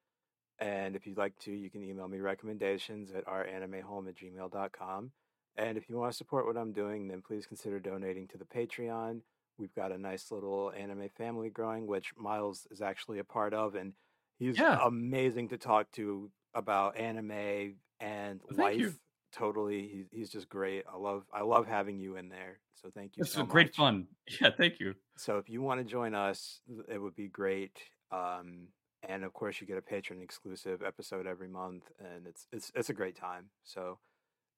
[0.59, 5.11] And if you'd like to, you can email me recommendations at ouranimehome at gmail.com.
[5.57, 8.45] And if you want to support what I'm doing, then please consider donating to the
[8.45, 9.21] Patreon.
[9.57, 13.75] We've got a nice little anime family growing, which Miles is actually a part of.
[13.75, 13.93] And
[14.37, 14.79] he's yeah.
[14.85, 18.79] amazing to talk to about anime and Thank life.
[18.79, 18.93] You.
[19.35, 19.81] Totally.
[19.81, 20.85] He, he's just great.
[20.91, 22.59] I love I love having you in there.
[22.81, 23.23] So thank you.
[23.23, 23.75] This so is great much.
[23.75, 24.07] fun.
[24.41, 24.95] Yeah, thank you.
[25.17, 27.77] So if you want to join us, it would be great.
[28.11, 28.67] Um,
[29.07, 32.89] and of course, you get a patron exclusive episode every month, and it's it's it's
[32.89, 33.45] a great time.
[33.63, 33.99] So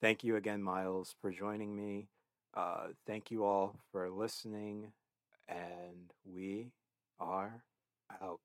[0.02, 2.08] thank you again, Miles, for joining me.
[2.56, 4.92] Uh, thank you all for listening,
[5.48, 6.72] and we
[7.20, 7.64] are
[8.22, 8.40] out.